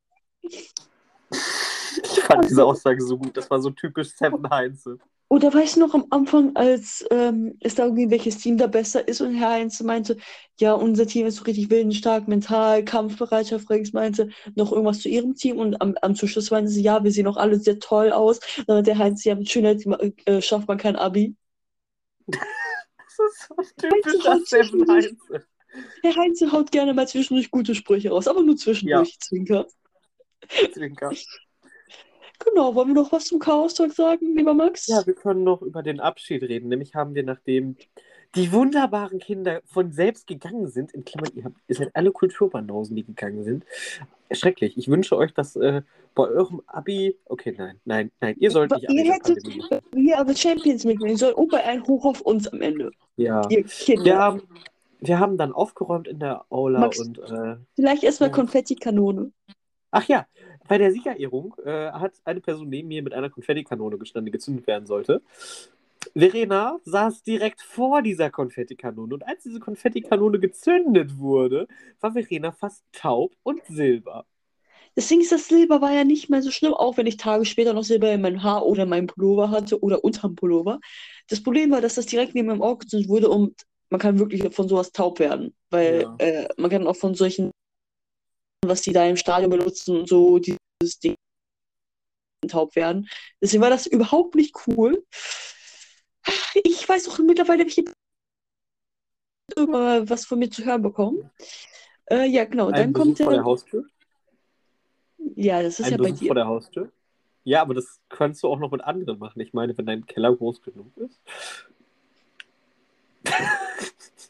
[1.31, 3.37] Ich fand diese Aussage so gut.
[3.37, 4.99] Das war so typisch Seven Heinze.
[5.31, 9.07] Oder weißt du noch am Anfang, als ähm, es da irgendwie welches Team da besser
[9.07, 10.17] ist und Herr Heinz meinte,
[10.59, 15.35] ja, unser Team ist so richtig willensstark, mental, Kampfbereitschaft, Rex meinte noch irgendwas zu ihrem
[15.35, 18.41] Team und am, am Schluss meinte sie, ja, wir sehen auch alle sehr toll aus.
[18.67, 19.85] Dann hat der Heinz, ja, mit Schönheit
[20.25, 21.35] äh, schafft man kein Abi.
[22.27, 22.39] Das
[23.33, 25.47] ist so typisch Heinze Seven Heinze.
[26.03, 29.67] Herr Heinz haut gerne mal zwischendurch gute Sprüche raus, aber nur zwischendurch, Zwinker.
[30.73, 31.13] Zwinker.
[32.39, 34.87] Genau, wollen wir noch was zum Chaos-Talk sagen, lieber Max?
[34.87, 36.69] Ja, wir können noch über den Abschied reden.
[36.69, 37.77] Nämlich haben wir, nachdem
[38.35, 42.95] die wunderbaren Kinder von selbst gegangen sind, in Klammern, ihr, habt, ihr seid alle Kulturbanausen,
[42.95, 43.65] die gegangen sind.
[44.31, 44.77] Schrecklich.
[44.77, 45.83] Ich wünsche euch, dass äh,
[46.15, 47.17] bei eurem Abi.
[47.25, 48.37] Okay, nein, nein, nein.
[48.39, 49.39] Ihr sollt nicht Ihr hättet
[49.95, 52.91] hier aber Champions mitnehmen sollen und bei ein Hoch auf uns am Ende.
[53.17, 53.49] Ja.
[53.49, 54.05] Ihr Kinder.
[54.05, 54.43] Wir haben,
[55.01, 57.19] wir haben dann aufgeräumt in der Aula Max- und.
[57.19, 58.35] Äh, Vielleicht erstmal Ja.
[58.35, 59.33] Konfettikanone.
[59.91, 60.27] ach ja,
[60.69, 64.67] bei der Siegerehrung äh, hat eine Person neben mir mit einer Konfettikanone gestanden, die gezündet
[64.67, 65.23] werden sollte.
[66.15, 71.67] Verena saß direkt vor dieser Konfettikanone und als diese Konfettikanone gezündet wurde,
[72.01, 74.25] war Verena fast taub und silber.
[74.95, 77.45] Das Ding ist, das Silber war ja nicht mehr so schlimm, auch wenn ich Tage
[77.45, 80.81] später noch Silber in meinem Haar oder in meinem Pullover hatte oder unterm Pullover.
[81.29, 84.43] Das Problem war, dass das direkt neben meinem Auge gezündet wurde und man kann wirklich
[84.55, 85.55] von sowas taub werden.
[85.71, 86.15] Weil Ja.
[86.19, 87.51] äh, man kann auch von solchen,
[88.65, 90.58] was die da im Stadion benutzen und so, dieses
[90.97, 91.15] Ding
[92.49, 93.09] taub werden.
[93.41, 95.05] Deswegen war das überhaupt nicht cool.
[96.55, 97.85] Ich weiß auch mittlerweile, ich
[99.57, 101.31] irgendwann was von mir zu hören bekommen.
[102.11, 102.69] Äh, ja, genau.
[102.69, 103.35] Ein Dann Besuch kommt vor der.
[103.37, 103.87] der Haustür?
[105.35, 106.27] Ja, das ist Ein ja bei Besuch dir.
[106.29, 106.93] vor der Haustür?
[107.45, 109.41] Ja, aber das kannst du auch noch mit anderen machen.
[109.41, 111.21] Ich meine, wenn dein Keller groß genug ist.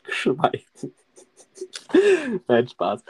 [0.09, 0.64] Schweigen.
[2.46, 3.02] Nein, Spaß.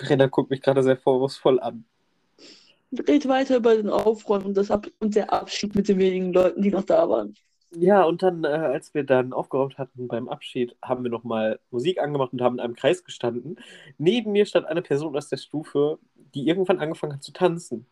[0.00, 1.84] Renner guckt mich gerade sehr vorwurfsvoll an.
[3.08, 6.60] Red weiter über den Aufräumen und, das Ab und der Abschied mit den wenigen Leuten,
[6.60, 7.34] die noch da waren.
[7.74, 11.98] Ja, und dann, äh, als wir dann aufgeräumt hatten beim Abschied, haben wir nochmal Musik
[12.00, 13.56] angemacht und haben in einem Kreis gestanden.
[13.96, 15.98] Neben mir stand eine Person aus der Stufe,
[16.34, 17.86] die irgendwann angefangen hat zu tanzen.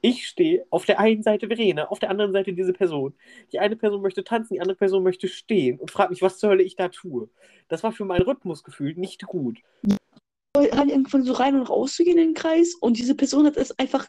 [0.00, 3.14] Ich stehe auf der einen Seite Verena, auf der anderen Seite diese Person.
[3.52, 6.50] Die eine Person möchte tanzen, die andere Person möchte stehen und fragt mich, was zur
[6.50, 7.28] Hölle ich da tue.
[7.68, 9.60] Das war für mein Rhythmusgefühl nicht gut.
[10.56, 13.56] Hat irgendwann so rein und raus zu gehen in den Kreis und diese Person hat
[13.56, 14.06] es einfach,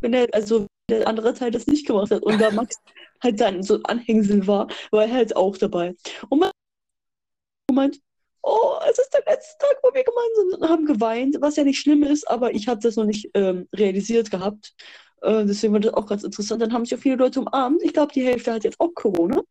[0.00, 2.76] wenn der, also der andere Teil das nicht gemacht hat und da Max
[3.22, 5.94] halt dann so ein Anhängsel war, war er halt auch dabei.
[6.28, 6.50] Und man
[7.72, 8.00] meint,
[8.42, 11.64] oh, es ist der letzte Tag, wo wir gemeinsam sind und haben geweint, was ja
[11.64, 14.74] nicht schlimm ist, aber ich habe das noch nicht ähm, realisiert gehabt.
[15.22, 16.62] Äh, deswegen war das auch ganz interessant.
[16.62, 17.82] Dann haben sich auch viele Leute umarmt.
[17.82, 19.42] Ich glaube, die Hälfte hat jetzt auch Corona.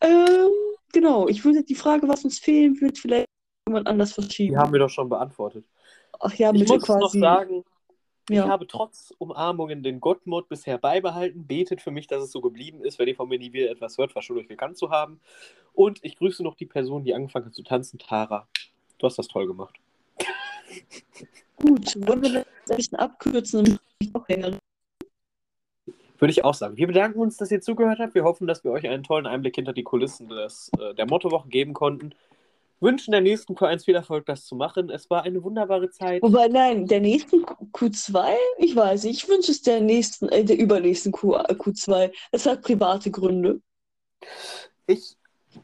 [0.00, 0.50] Ähm,
[0.92, 3.26] genau, ich würde die Frage, was uns fehlen wird, vielleicht
[3.68, 4.54] jemand anders verschieben.
[4.54, 5.64] Die haben wir doch schon beantwortet.
[6.20, 7.18] Ach ja, Ich muss noch quasi.
[7.18, 7.64] sagen,
[8.28, 8.48] ich ja.
[8.48, 11.46] habe trotz Umarmungen den Gottmod bisher beibehalten.
[11.46, 13.98] Betet für mich, dass es so geblieben ist, wenn ihr von mir nie wieder etwas
[13.98, 15.20] hört, verschuld euch gekannt zu haben.
[15.74, 18.48] Und ich grüße noch die Person, die angefangen hat zu tanzen, Tara.
[18.98, 19.76] Du hast das toll gemacht.
[21.56, 24.26] Gut, wollen wir das ein bisschen abkürzen, ich noch.
[26.18, 26.76] Würde ich auch sagen.
[26.76, 28.14] Wir bedanken uns, dass ihr zugehört habt.
[28.14, 31.48] Wir hoffen, dass wir euch einen tollen Einblick hinter die Kulissen des, äh, der Mottowoche
[31.48, 32.14] geben konnten.
[32.80, 34.90] Wünschen der nächsten Q1 viel Erfolg, das zu machen.
[34.90, 36.22] Es war eine wunderbare Zeit.
[36.22, 40.44] Wobei, nein, der nächsten Q- Q2, ich weiß nicht, ich wünsche es der nächsten, äh,
[40.44, 42.12] der übernächsten Q, Q2.
[42.32, 43.60] Es hat private Gründe.
[44.86, 45.16] Ich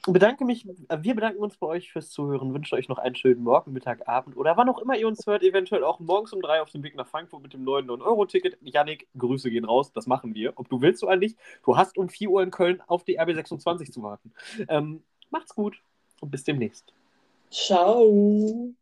[0.06, 3.43] bedanke mich, äh, wir bedanken uns bei euch fürs Zuhören, wünschen euch noch einen schönen
[3.43, 6.62] Morgen, Mittag, Abend oder wann auch immer ihr uns hört, eventuell auch morgens um drei
[6.62, 8.56] auf dem Weg nach Frankfurt mit dem neuen 9-Euro-Ticket.
[8.62, 11.36] Janik, Grüße gehen raus, das machen wir, ob du willst oder nicht.
[11.62, 14.32] Du hast um 4 Uhr in Köln auf die RB26 zu warten.
[14.68, 15.76] Ähm, macht's gut
[16.20, 16.93] und bis demnächst.
[17.53, 18.73] Tchau!